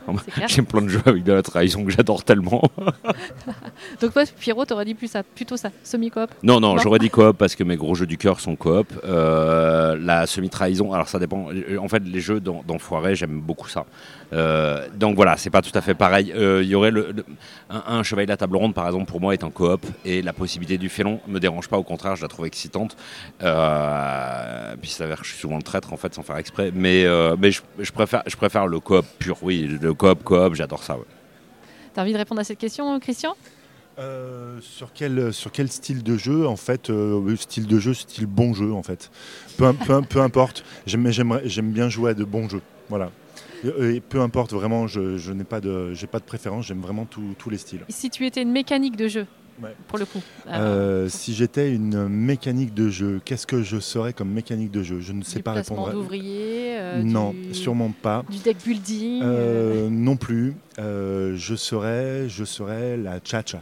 Ah 0.08 0.12
bah, 0.13 0.22
C'est 0.26 0.32
clair. 0.32 0.48
J'ai 0.48 0.62
plein 0.62 0.82
de 0.82 0.88
jeux 0.89 1.02
avec 1.06 1.24
de 1.24 1.34
la 1.34 1.41
trahison 1.41 1.84
que 1.84 1.91
j'adore 1.91 2.24
tellement. 2.24 2.62
Donc 4.02 4.13
toi, 4.13 4.24
Pierrot, 4.39 4.65
t'aurais 4.65 4.86
dit 4.86 4.94
plus 4.94 5.08
ça, 5.10 5.24
plutôt 5.24 5.58
ça, 5.58 5.70
semi-coop. 5.84 6.30
Non, 6.44 6.60
non, 6.60 6.76
Non. 6.76 6.78
j'aurais 6.82 7.00
dit 7.00 7.10
coop 7.10 7.38
parce 7.38 7.56
que 7.56 7.63
mes 7.63 7.76
gros 7.78 7.96
jeux 7.96 8.06
du 8.06 8.18
cœur 8.18 8.39
sont 8.39 8.56
coop. 8.56 8.88
Euh, 9.04 9.98
la 10.00 10.28
semi-trahison, 10.28 10.94
alors 10.94 11.08
ça 11.08 11.20
dépend. 11.20 11.48
Euh, 11.52 11.78
En 11.78 11.88
fait, 11.88 12.04
les 12.06 12.22
jeux 12.22 12.39
d'en- 12.39 12.63
d'enfoirés, 12.68 13.15
j'aime 13.15 13.39
beaucoup 13.39 13.68
ça. 13.70 13.86
Euh, 14.34 14.88
donc 14.96 15.15
voilà, 15.15 15.38
c'est 15.38 15.50
pas 15.52 15.62
tout 15.62 15.76
à 15.78 15.82
fait 15.82 15.94
pareil. 15.94 16.34
Euh, 16.36 16.62
Il 16.63 16.70
y 16.70 16.76
aurait 16.76 16.91
le, 16.91 17.12
le- 17.12 17.26
un, 17.70 17.84
un 18.00 18.04
chevalier 18.04 18.26
de 18.26 18.32
la 18.32 18.38
table 18.38 18.58
ronde, 18.58 18.74
par 18.74 18.86
exemple, 18.88 19.06
pour 19.06 19.22
moi, 19.22 19.34
est 19.34 19.44
un 19.44 19.50
coop. 19.52 19.86
Et 20.04 20.22
la 20.22 20.34
possibilité 20.34 20.78
du 20.78 20.89
félon 20.89 21.20
me 21.28 21.39
dérange 21.39 21.68
pas, 21.68 21.78
au 21.78 21.84
contraire, 21.84 22.15
je 22.15 22.22
la 22.24 22.28
trouve 22.28 22.46
excitante. 22.46 22.96
Euh, 23.44 24.76
puis 24.82 24.89
ça 24.91 25.00
s'avère 25.00 25.20
que 25.20 25.26
je 25.26 25.32
suis 25.32 25.39
souvent 25.39 25.58
le 25.58 25.63
traître, 25.63 25.94
en 25.94 25.98
fait, 25.98 26.13
sans 26.13 26.24
faire 26.24 26.38
exprès. 26.38 26.72
Mais, 26.74 27.06
mais 27.39 27.52
je, 27.52 27.62
je 27.80 27.91
préfère, 27.91 28.24
je 28.28 28.36
préfère 28.36 28.68
le 28.68 28.80
coop 28.80 29.06
pur, 29.20 29.38
oui. 29.41 29.78
Le 29.82 29.94
coop, 29.96 30.24
coop, 30.24 30.54
j'adore 30.56 30.84
ça. 30.84 30.98
ouais. 30.98 31.04
T'as 31.94 32.02
envie 32.02 32.14
de 32.14 32.18
répondre 32.18 32.42
à 32.42 32.44
cette 32.44 32.58
question, 32.60 33.00
Christian? 33.00 33.36
Euh, 33.98 34.60
sur, 34.62 34.92
quel, 34.94 35.32
sur 35.34 35.52
quel 35.54 35.70
style 35.72 36.04
de 36.04 36.18
jeu 36.18 36.46
En 36.46 36.58
fait, 36.58 36.90
euh, 36.90 37.36
style 37.38 37.66
de 37.68 37.80
jeu, 37.80 37.94
style 37.94 38.26
bon 38.26 38.54
jeu, 38.54 38.74
en 38.74 38.84
fait? 38.84 39.10
Peu, 39.58 39.72
peu, 39.72 40.02
peu 40.02 40.20
importe. 40.20 40.66
J'aime 40.86 41.04
bien 41.72 41.90
jouer 41.90 42.12
à 42.12 42.14
de 42.14 42.24
bons 42.26 42.50
jeux. 42.50 42.62
Voilà. 42.90 43.12
Et, 43.64 43.96
et 43.96 44.02
peu 44.02 44.20
importe, 44.20 44.52
vraiment, 44.52 44.88
je, 44.88 45.18
je 45.18 45.32
n'ai 45.32 45.46
pas 45.46 45.62
de, 45.62 45.94
j'ai 45.94 46.08
pas 46.08 46.20
de 46.20 46.26
préférence. 46.26 46.66
J'aime 46.66 46.82
vraiment 46.82 47.06
tous- 47.06 47.36
tous 47.40 47.50
les 47.50 47.58
styles. 47.58 47.86
Si 47.88 48.10
tu 48.10 48.26
étais 48.26 48.42
une 48.42 48.52
mécanique 48.52 48.98
de 48.98 49.08
jeu, 49.08 49.26
Ouais. 49.63 49.74
pour 49.88 49.98
le 50.00 50.06
coup. 50.06 50.22
Euh, 50.48 51.08
si 51.08 51.34
j'étais 51.34 51.72
une 51.74 52.08
mécanique 52.10 52.74
de 52.74 52.89
jeu, 52.89 53.22
qu'est-ce 53.24 53.48
que 53.48 53.63
je 53.63 53.80
serais 53.80 54.12
comme 54.12 54.30
mécanique 54.30 54.72
de 54.72 54.84
jeu? 54.84 55.00
Je 55.00 55.13
ne 55.13 55.24
sais 55.24 55.38
du 55.38 55.44
pas 55.44 55.54
répondre. 55.54 55.91
d'ouvriers, 55.94 56.76
euh, 56.78 57.02
non, 57.04 57.32
du- 57.32 57.54
sûrement 57.54 57.91
pas. 58.02 58.24
Du 58.30 58.38
deck 58.39 58.58
building. 58.65 59.22
euh, 59.24 59.86
Euh, 59.86 59.89
non 59.89 60.18
plus. 60.18 60.56
Euh, 60.78 61.36
je 61.38 61.56
serais, 61.56 62.28
je 62.28 62.44
serais 62.44 62.98
la 62.98 63.20
cha-cha. 63.24 63.62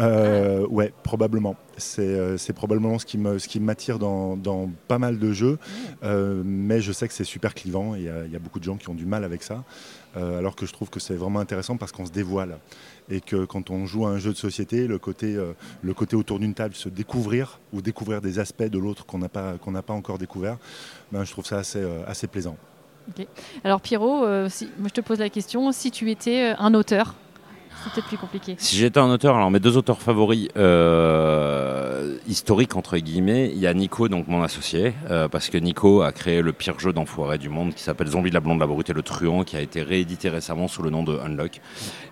Euh. 0.00 0.66
Ouais, 0.68 0.92
probablement. 1.02 1.56
C'est 1.76 2.02
euh, 2.02 2.36
probablement 2.54 2.98
ce 2.98 3.06
qui 3.06 3.60
m'attire 3.60 3.98
dans, 3.98 4.36
dans 4.36 4.70
pas 4.86 4.98
mal 4.98 5.18
de 5.18 5.32
jeux. 5.32 5.58
Euh, 6.02 6.42
mais 6.44 6.80
je 6.80 6.92
sais 6.92 7.08
que 7.08 7.14
c'est 7.14 7.24
super 7.24 7.54
clivant. 7.54 7.94
Il 7.94 8.02
y, 8.02 8.04
y 8.04 8.36
a 8.36 8.38
beaucoup 8.38 8.58
de 8.58 8.64
gens 8.64 8.76
qui 8.76 8.88
ont 8.88 8.94
du 8.94 9.06
mal 9.06 9.24
avec 9.24 9.42
ça. 9.42 9.64
Euh, 10.16 10.38
alors 10.38 10.56
que 10.56 10.66
je 10.66 10.72
trouve 10.72 10.88
que 10.88 11.00
c'est 11.00 11.14
vraiment 11.14 11.40
intéressant 11.40 11.76
parce 11.76 11.92
qu'on 11.92 12.06
se 12.06 12.12
dévoile. 12.12 12.58
Et 13.10 13.20
que 13.20 13.44
quand 13.44 13.70
on 13.70 13.86
joue 13.86 14.06
à 14.06 14.10
un 14.10 14.18
jeu 14.18 14.32
de 14.32 14.36
société, 14.36 14.86
le 14.86 14.98
côté, 14.98 15.36
le 15.82 15.94
côté 15.94 16.14
autour 16.14 16.38
d'une 16.38 16.54
table, 16.54 16.74
se 16.74 16.88
découvrir 16.88 17.58
ou 17.72 17.80
découvrir 17.80 18.20
des 18.20 18.38
aspects 18.38 18.64
de 18.64 18.78
l'autre 18.78 19.06
qu'on 19.06 19.18
n'a 19.18 19.30
pas, 19.30 19.54
qu'on 19.54 19.72
pas 19.72 19.94
encore 19.94 20.18
découvert, 20.18 20.58
ben, 21.10 21.24
je 21.24 21.32
trouve 21.32 21.46
ça 21.46 21.58
assez, 21.58 21.82
assez 22.06 22.26
plaisant. 22.26 22.56
Alors 23.64 23.80
Pierrot, 23.80 24.26
je 24.26 24.90
te 24.92 25.00
pose 25.00 25.20
la 25.20 25.30
question, 25.30 25.72
si 25.72 25.90
tu 25.90 26.10
étais 26.10 26.54
un 26.58 26.74
auteur, 26.74 27.14
c'est 27.82 27.92
peut-être 27.92 28.08
plus 28.08 28.18
compliqué. 28.18 28.54
Si 28.58 28.76
j'étais 28.76 28.98
un 28.98 29.10
auteur, 29.10 29.36
alors 29.36 29.50
mes 29.50 29.60
deux 29.60 29.76
auteurs 29.76 30.00
favoris 30.00 30.48
euh, 30.56 32.16
historiques 32.26 32.76
entre 32.76 32.98
guillemets, 32.98 33.50
il 33.52 33.58
y 33.58 33.66
a 33.66 33.74
Nico, 33.74 34.08
donc 34.08 34.28
mon 34.28 34.42
associé, 34.42 34.94
euh, 35.10 35.28
parce 35.28 35.48
que 35.48 35.58
Nico 35.58 36.02
a 36.02 36.12
créé 36.12 36.42
le 36.42 36.52
pire 36.52 36.78
jeu 36.78 36.92
d'enfoiré 36.92 37.38
du 37.38 37.48
monde 37.48 37.74
qui 37.74 37.82
s'appelle 37.82 38.08
Zombie 38.08 38.30
la 38.30 38.40
blonde, 38.40 38.60
la 38.60 38.66
brute 38.66 38.90
et 38.90 38.92
le 38.92 39.02
truand, 39.02 39.44
qui 39.44 39.56
a 39.56 39.60
été 39.60 39.82
réédité 39.82 40.28
récemment 40.28 40.68
sous 40.68 40.82
le 40.82 40.90
nom 40.90 41.02
de 41.02 41.18
Unlock. 41.18 41.60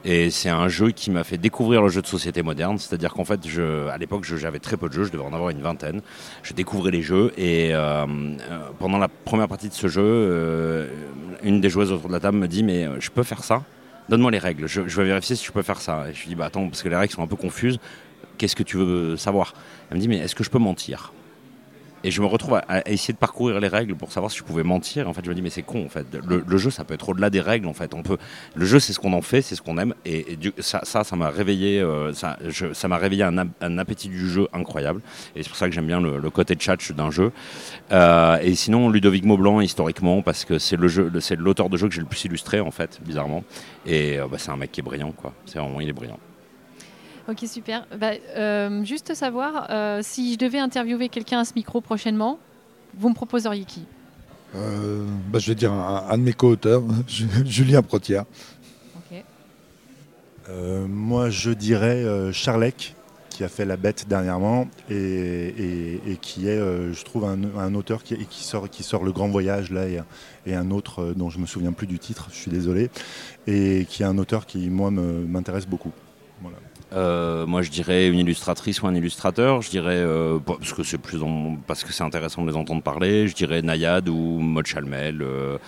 Et 0.04 0.30
c'est 0.30 0.48
un 0.50 0.68
jeu 0.68 0.90
qui 0.90 1.10
m'a 1.10 1.24
fait 1.24 1.38
découvrir 1.38 1.82
le 1.82 1.88
jeu 1.88 2.02
de 2.02 2.06
société 2.06 2.42
moderne, 2.42 2.78
c'est-à-dire 2.78 3.12
qu'en 3.12 3.24
fait, 3.24 3.40
à 3.90 3.98
l'époque, 3.98 4.24
j'avais 4.24 4.60
très 4.60 4.76
peu 4.76 4.88
de 4.88 4.94
jeux, 4.94 5.04
je 5.04 5.12
devais 5.12 5.24
en 5.24 5.32
avoir 5.32 5.50
une 5.50 5.60
vingtaine. 5.60 6.00
Je 6.42 6.52
découvrais 6.54 6.90
les 6.90 7.02
jeux 7.02 7.32
et 7.36 7.70
euh, 7.72 8.06
pendant 8.78 8.98
la 8.98 9.08
première 9.08 9.48
partie 9.48 9.68
de 9.68 9.74
ce 9.74 9.88
jeu, 9.88 10.88
une 11.42 11.60
des 11.60 11.70
joueuses 11.70 11.92
autour 11.92 12.08
de 12.08 12.14
la 12.14 12.20
table 12.20 12.38
me 12.38 12.48
dit 12.48 12.62
mais 12.62 12.88
je 13.00 13.10
peux 13.10 13.22
faire 13.22 13.44
ça? 13.44 13.62
Donne-moi 14.08 14.30
les 14.30 14.38
règles, 14.38 14.68
je, 14.68 14.80
vais 14.80 15.04
vérifier 15.04 15.34
si 15.34 15.44
je 15.44 15.52
peux 15.52 15.62
faire 15.62 15.80
ça. 15.80 16.06
Et 16.08 16.14
je 16.14 16.20
lui 16.20 16.28
dis, 16.28 16.34
bah 16.34 16.46
attends, 16.46 16.68
parce 16.68 16.82
que 16.82 16.88
les 16.88 16.96
règles 16.96 17.12
sont 17.12 17.22
un 17.22 17.26
peu 17.26 17.36
confuses, 17.36 17.78
qu'est-ce 18.38 18.54
que 18.54 18.62
tu 18.62 18.76
veux 18.76 19.16
savoir? 19.16 19.54
Elle 19.90 19.96
me 19.96 20.00
dit, 20.00 20.08
mais 20.08 20.18
est-ce 20.18 20.34
que 20.34 20.44
je 20.44 20.50
peux 20.50 20.58
mentir? 20.58 21.12
Et 22.06 22.12
je 22.12 22.22
me 22.22 22.26
retrouve 22.26 22.54
à, 22.54 22.88
essayer 22.88 23.12
de 23.12 23.18
parcourir 23.18 23.58
les 23.58 23.66
règles 23.66 23.96
pour 23.96 24.12
savoir 24.12 24.30
si 24.30 24.38
je 24.38 24.44
pouvais 24.44 24.62
mentir. 24.62 25.08
En 25.08 25.12
fait, 25.12 25.24
je 25.24 25.28
me 25.28 25.34
dis, 25.34 25.42
mais 25.42 25.50
c'est 25.50 25.62
con, 25.62 25.84
en 25.84 25.88
fait. 25.88 26.06
Le, 26.24 26.56
jeu, 26.56 26.70
ça 26.70 26.84
peut 26.84 26.94
être 26.94 27.08
au-delà 27.08 27.30
des 27.30 27.40
règles, 27.40 27.66
en 27.66 27.72
fait. 27.72 27.94
On 27.94 28.04
peut, 28.04 28.16
le 28.54 28.64
jeu, 28.64 28.78
c'est 28.78 28.92
ce 28.92 29.00
qu'on 29.00 29.12
en 29.12 29.22
fait, 29.22 29.42
c'est 29.42 29.56
ce 29.56 29.60
qu'on 29.60 29.76
aime. 29.76 29.92
Et, 30.04 30.38
ça, 30.60 30.82
ça, 30.84 31.16
m'a 31.16 31.30
réveillé, 31.30 31.80
euh, 31.80 32.12
ça, 32.12 32.88
m'a 32.88 32.96
réveillé 32.96 33.24
un, 33.24 33.36
un 33.60 33.78
appétit 33.78 34.08
du 34.08 34.30
jeu 34.30 34.46
incroyable. 34.52 35.00
Et 35.34 35.42
c'est 35.42 35.48
pour 35.48 35.58
ça 35.58 35.68
que 35.68 35.74
j'aime 35.74 35.88
bien 35.88 36.00
le, 36.00 36.20
le 36.20 36.30
côté 36.30 36.54
tchatch 36.54 36.92
d'un 36.92 37.10
jeu. 37.10 37.32
Euh, 37.90 38.38
et 38.40 38.54
sinon, 38.54 38.88
Ludovic 38.88 39.24
Maublanc, 39.24 39.60
historiquement, 39.60 40.22
parce 40.22 40.44
que 40.44 40.60
c'est 40.60 40.76
le 40.76 40.86
jeu, 40.86 41.10
c'est 41.18 41.34
l'auteur 41.34 41.68
de 41.68 41.76
jeu 41.76 41.88
que 41.88 41.94
j'ai 41.94 42.02
le 42.02 42.06
plus 42.06 42.24
illustré, 42.24 42.60
en 42.60 42.70
fait, 42.70 43.00
bizarrement. 43.04 43.42
Et 43.84 44.20
euh, 44.20 44.28
bah, 44.30 44.38
c'est 44.38 44.52
un 44.52 44.56
mec 44.56 44.70
qui 44.70 44.78
est 44.78 44.84
brillant, 44.84 45.10
quoi. 45.10 45.32
C'est 45.44 45.58
vraiment, 45.58 45.80
il 45.80 45.88
est 45.88 45.92
brillant. 45.92 46.20
Ok, 47.28 47.44
super. 47.48 47.86
Bah, 47.98 48.12
euh, 48.36 48.84
juste 48.84 49.14
savoir, 49.14 49.66
euh, 49.70 50.00
si 50.02 50.32
je 50.34 50.38
devais 50.38 50.58
interviewer 50.58 51.08
quelqu'un 51.08 51.40
à 51.40 51.44
ce 51.44 51.54
micro 51.56 51.80
prochainement, 51.80 52.38
vous 52.96 53.08
me 53.08 53.14
proposeriez 53.14 53.64
qui? 53.64 53.82
Euh, 54.54 55.04
bah, 55.28 55.38
je 55.40 55.48
vais 55.48 55.54
dire 55.56 55.72
un, 55.72 56.06
un 56.08 56.18
de 56.18 56.22
mes 56.22 56.32
co-auteurs, 56.32 56.82
Julien 57.44 57.82
Protière. 57.82 58.24
Ok. 58.96 59.22
Euh, 60.48 60.86
moi, 60.86 61.28
je 61.30 61.50
dirais 61.50 62.04
euh, 62.04 62.32
Charlec, 62.32 62.94
qui 63.28 63.42
a 63.42 63.48
fait 63.48 63.64
La 63.64 63.76
Bête 63.76 64.06
dernièrement, 64.08 64.68
et, 64.88 64.94
et- 64.96 66.00
et 66.12 66.16
qui 66.16 66.46
est, 66.48 66.52
euh, 66.56 66.92
je 66.94 67.04
trouve, 67.04 67.24
un, 67.24 67.38
un 67.58 67.74
auteur 67.74 68.04
qui, 68.04 68.16
qui 68.26 68.44
sort, 68.44 68.70
qui 68.70 68.84
sort 68.84 69.02
Le 69.02 69.10
Grand 69.12 69.28
Voyage, 69.28 69.72
là, 69.72 69.88
et, 69.88 70.00
et 70.46 70.54
un 70.54 70.70
autre 70.70 71.00
euh, 71.02 71.12
dont 71.14 71.28
je 71.28 71.38
me 71.40 71.46
souviens 71.46 71.72
plus 71.72 71.88
du 71.88 71.98
titre, 71.98 72.28
je 72.32 72.36
suis 72.36 72.50
désolé, 72.52 72.88
et 73.48 73.84
qui 73.90 74.04
est 74.04 74.06
un 74.06 74.16
auteur 74.16 74.46
qui, 74.46 74.70
moi, 74.70 74.92
me- 74.92 75.26
m'intéresse 75.26 75.66
beaucoup. 75.66 75.90
Euh, 76.92 77.46
moi, 77.46 77.62
je 77.62 77.70
dirais 77.70 78.08
une 78.08 78.18
illustratrice 78.20 78.80
ou 78.82 78.86
un 78.86 78.94
illustrateur. 78.94 79.60
Je 79.62 79.70
dirais 79.70 79.96
euh, 79.96 80.38
bah, 80.44 80.54
parce 80.58 80.72
que 80.72 80.82
c'est 80.84 80.98
plus 80.98 81.22
en- 81.22 81.56
parce 81.66 81.82
que 81.84 81.92
c'est 81.92 82.04
intéressant 82.04 82.42
de 82.42 82.50
les 82.50 82.56
entendre 82.56 82.82
parler. 82.82 83.26
Je 83.28 83.34
dirais 83.34 83.60
Nayad 83.62 84.08
ou 84.08 84.14
Maud 84.38 84.66
Chalmel. 84.66 85.20
euh, 85.22 85.58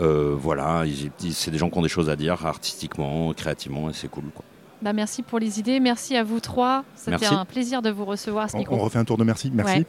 euh, 0.00 0.34
voilà, 0.36 0.84
c'est 1.30 1.50
des 1.50 1.58
gens 1.58 1.70
qui 1.70 1.78
ont 1.78 1.82
des 1.82 1.88
choses 1.88 2.10
à 2.10 2.16
dire 2.16 2.44
artistiquement, 2.46 3.32
créativement, 3.32 3.90
et 3.90 3.92
c'est 3.92 4.08
cool. 4.08 4.24
Quoi. 4.34 4.44
Bah, 4.82 4.92
merci 4.92 5.22
pour 5.22 5.38
les 5.38 5.60
idées, 5.60 5.80
merci 5.80 6.16
à 6.16 6.24
vous 6.24 6.40
trois. 6.40 6.84
C'était 6.96 7.26
un 7.26 7.44
plaisir 7.44 7.80
de 7.80 7.90
vous 7.90 8.04
recevoir 8.04 8.50
ce 8.50 8.56
On, 8.56 8.76
refait 8.78 8.98
un 8.98 9.04
tour 9.04 9.16
de 9.16 9.24
merci, 9.24 9.50
merci. 9.54 9.78
Ouais. 9.78 9.86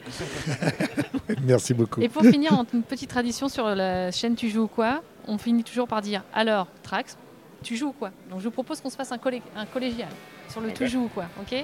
Merci 1.44 1.74
beaucoup. 1.74 2.02
Et 2.02 2.08
pour 2.08 2.22
finir, 2.24 2.54
une 2.74 2.84
petite 2.84 3.10
tradition 3.10 3.50
sur 3.50 3.66
la 3.66 4.12
chaîne 4.12 4.36
Tu 4.36 4.50
joues 4.50 4.64
ou 4.64 4.68
quoi, 4.68 5.02
on 5.28 5.38
finit 5.40 5.64
toujours 5.64 5.88
par 5.88 6.02
dire 6.02 6.22
alors, 6.34 6.68
Trax, 6.84 7.18
tu 7.66 7.76
joues 7.76 7.88
ou 7.88 7.92
quoi 7.94 8.12
Donc 8.30 8.40
je 8.40 8.46
vous 8.46 8.52
propose 8.52 8.80
qu'on 8.80 8.90
se 8.90 8.96
fasse 8.96 9.12
un, 9.12 9.18
collé- 9.18 9.42
un 9.58 9.66
collégial 9.66 10.08
sur 10.50 10.62
le 10.62 10.72
tu 10.72 10.88
joues 10.88 11.06
ou 11.06 11.10
quoi, 11.10 11.26
ok? 11.42 11.64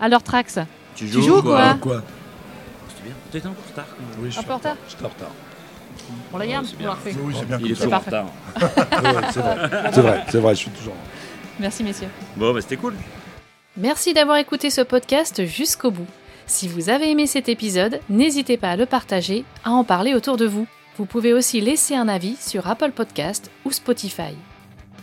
Alors, 0.00 0.22
Trax, 0.22 0.58
Tu 0.94 1.06
joues 1.08 1.38
ou 1.38 1.42
quoi 1.42 1.74
Quoi? 1.80 2.02
T'es 3.30 3.38
un 3.38 3.40
peu 3.42 3.48
en 3.48 3.68
retard. 3.70 3.86
Oui, 4.20 4.30
je 4.30 4.38
Un 4.38 4.42
peu 4.42 4.52
en 4.52 4.56
retard 4.56 4.76
J'étais 4.88 5.04
en 5.04 5.08
retard. 5.08 5.30
on 6.32 6.38
la 6.38 6.46
garde 6.46 6.66
bien. 6.76 6.88
la 6.88 6.94
refait. 6.94 7.14
Oui, 7.22 7.34
c'est 7.38 7.46
bien 7.46 7.58
Il 7.60 7.72
est 7.72 7.74
toujours 7.74 7.86
en 7.94 8.00
parfait. 8.00 8.10
retard. 8.10 8.26
Ouais, 9.14 9.22
c'est 9.32 9.40
vrai, 9.40 9.70
c'est 9.92 10.00
vrai, 10.00 10.24
c'est 10.30 10.38
vrai, 10.38 10.54
je 10.54 10.58
suis 10.60 10.70
toujours. 10.70 10.94
Merci, 11.60 11.82
messieurs. 11.84 12.08
Bon, 12.36 12.52
bah, 12.52 12.60
c'était 12.60 12.76
cool. 12.76 12.94
Merci 13.76 14.12
d'avoir 14.14 14.36
écouté 14.38 14.70
ce 14.70 14.80
podcast 14.80 15.44
jusqu'au 15.46 15.90
bout. 15.90 16.06
Si 16.46 16.66
vous 16.68 16.88
avez 16.88 17.10
aimé 17.10 17.26
cet 17.26 17.48
épisode, 17.48 18.00
n'hésitez 18.08 18.56
pas 18.56 18.70
à 18.70 18.76
le 18.76 18.86
partager, 18.86 19.44
à 19.64 19.70
en 19.70 19.84
parler 19.84 20.14
autour 20.14 20.36
de 20.36 20.46
vous. 20.46 20.66
Vous 20.96 21.04
pouvez 21.06 21.32
aussi 21.32 21.60
laisser 21.60 21.94
un 21.94 22.08
avis 22.08 22.36
sur 22.36 22.66
Apple 22.68 22.90
Podcast 22.92 23.50
ou 23.64 23.70
Spotify. 23.72 24.34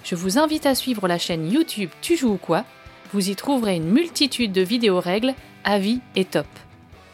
Je 0.06 0.14
vous 0.14 0.38
invite 0.38 0.68
à 0.68 0.76
suivre 0.76 1.08
la 1.08 1.18
chaîne 1.18 1.52
YouTube 1.52 1.90
Tu 2.02 2.16
joues 2.16 2.34
ou 2.34 2.38
quoi. 2.38 2.64
Vous 3.12 3.32
y 3.32 3.36
trouverez 3.36 3.76
une 3.78 3.92
multitude 3.92 4.52
de 4.52 4.62
vidéos 4.62 5.00
règles, 5.00 5.34
avis 5.64 6.00
et 6.16 6.26
top. 6.26 6.46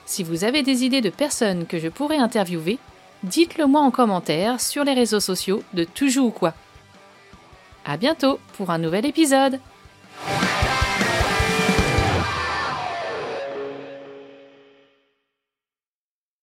Si 0.06 0.24
vous 0.24 0.44
avez 0.44 0.62
des 0.62 0.84
idées 0.84 1.00
de 1.00 1.10
personnes 1.10 1.66
que 1.66 1.80
je 1.80 1.88
pourrais 1.88 2.18
interviewer, 2.18 2.80
dites-le 3.24 3.66
moi 3.66 3.80
en 3.80 3.92
commentaire 3.92 4.60
sur 4.60 4.84
les 4.84 4.94
réseaux 4.94 5.22
sociaux 5.22 5.64
de 5.74 5.86
Tu 5.86 6.10
joues 6.10 6.26
ou 6.26 6.32
quoi. 6.32 6.54
À 7.86 7.96
bientôt 7.96 8.42
pour 8.58 8.72
un 8.72 8.78
nouvel 8.78 9.06
épisode 9.06 9.62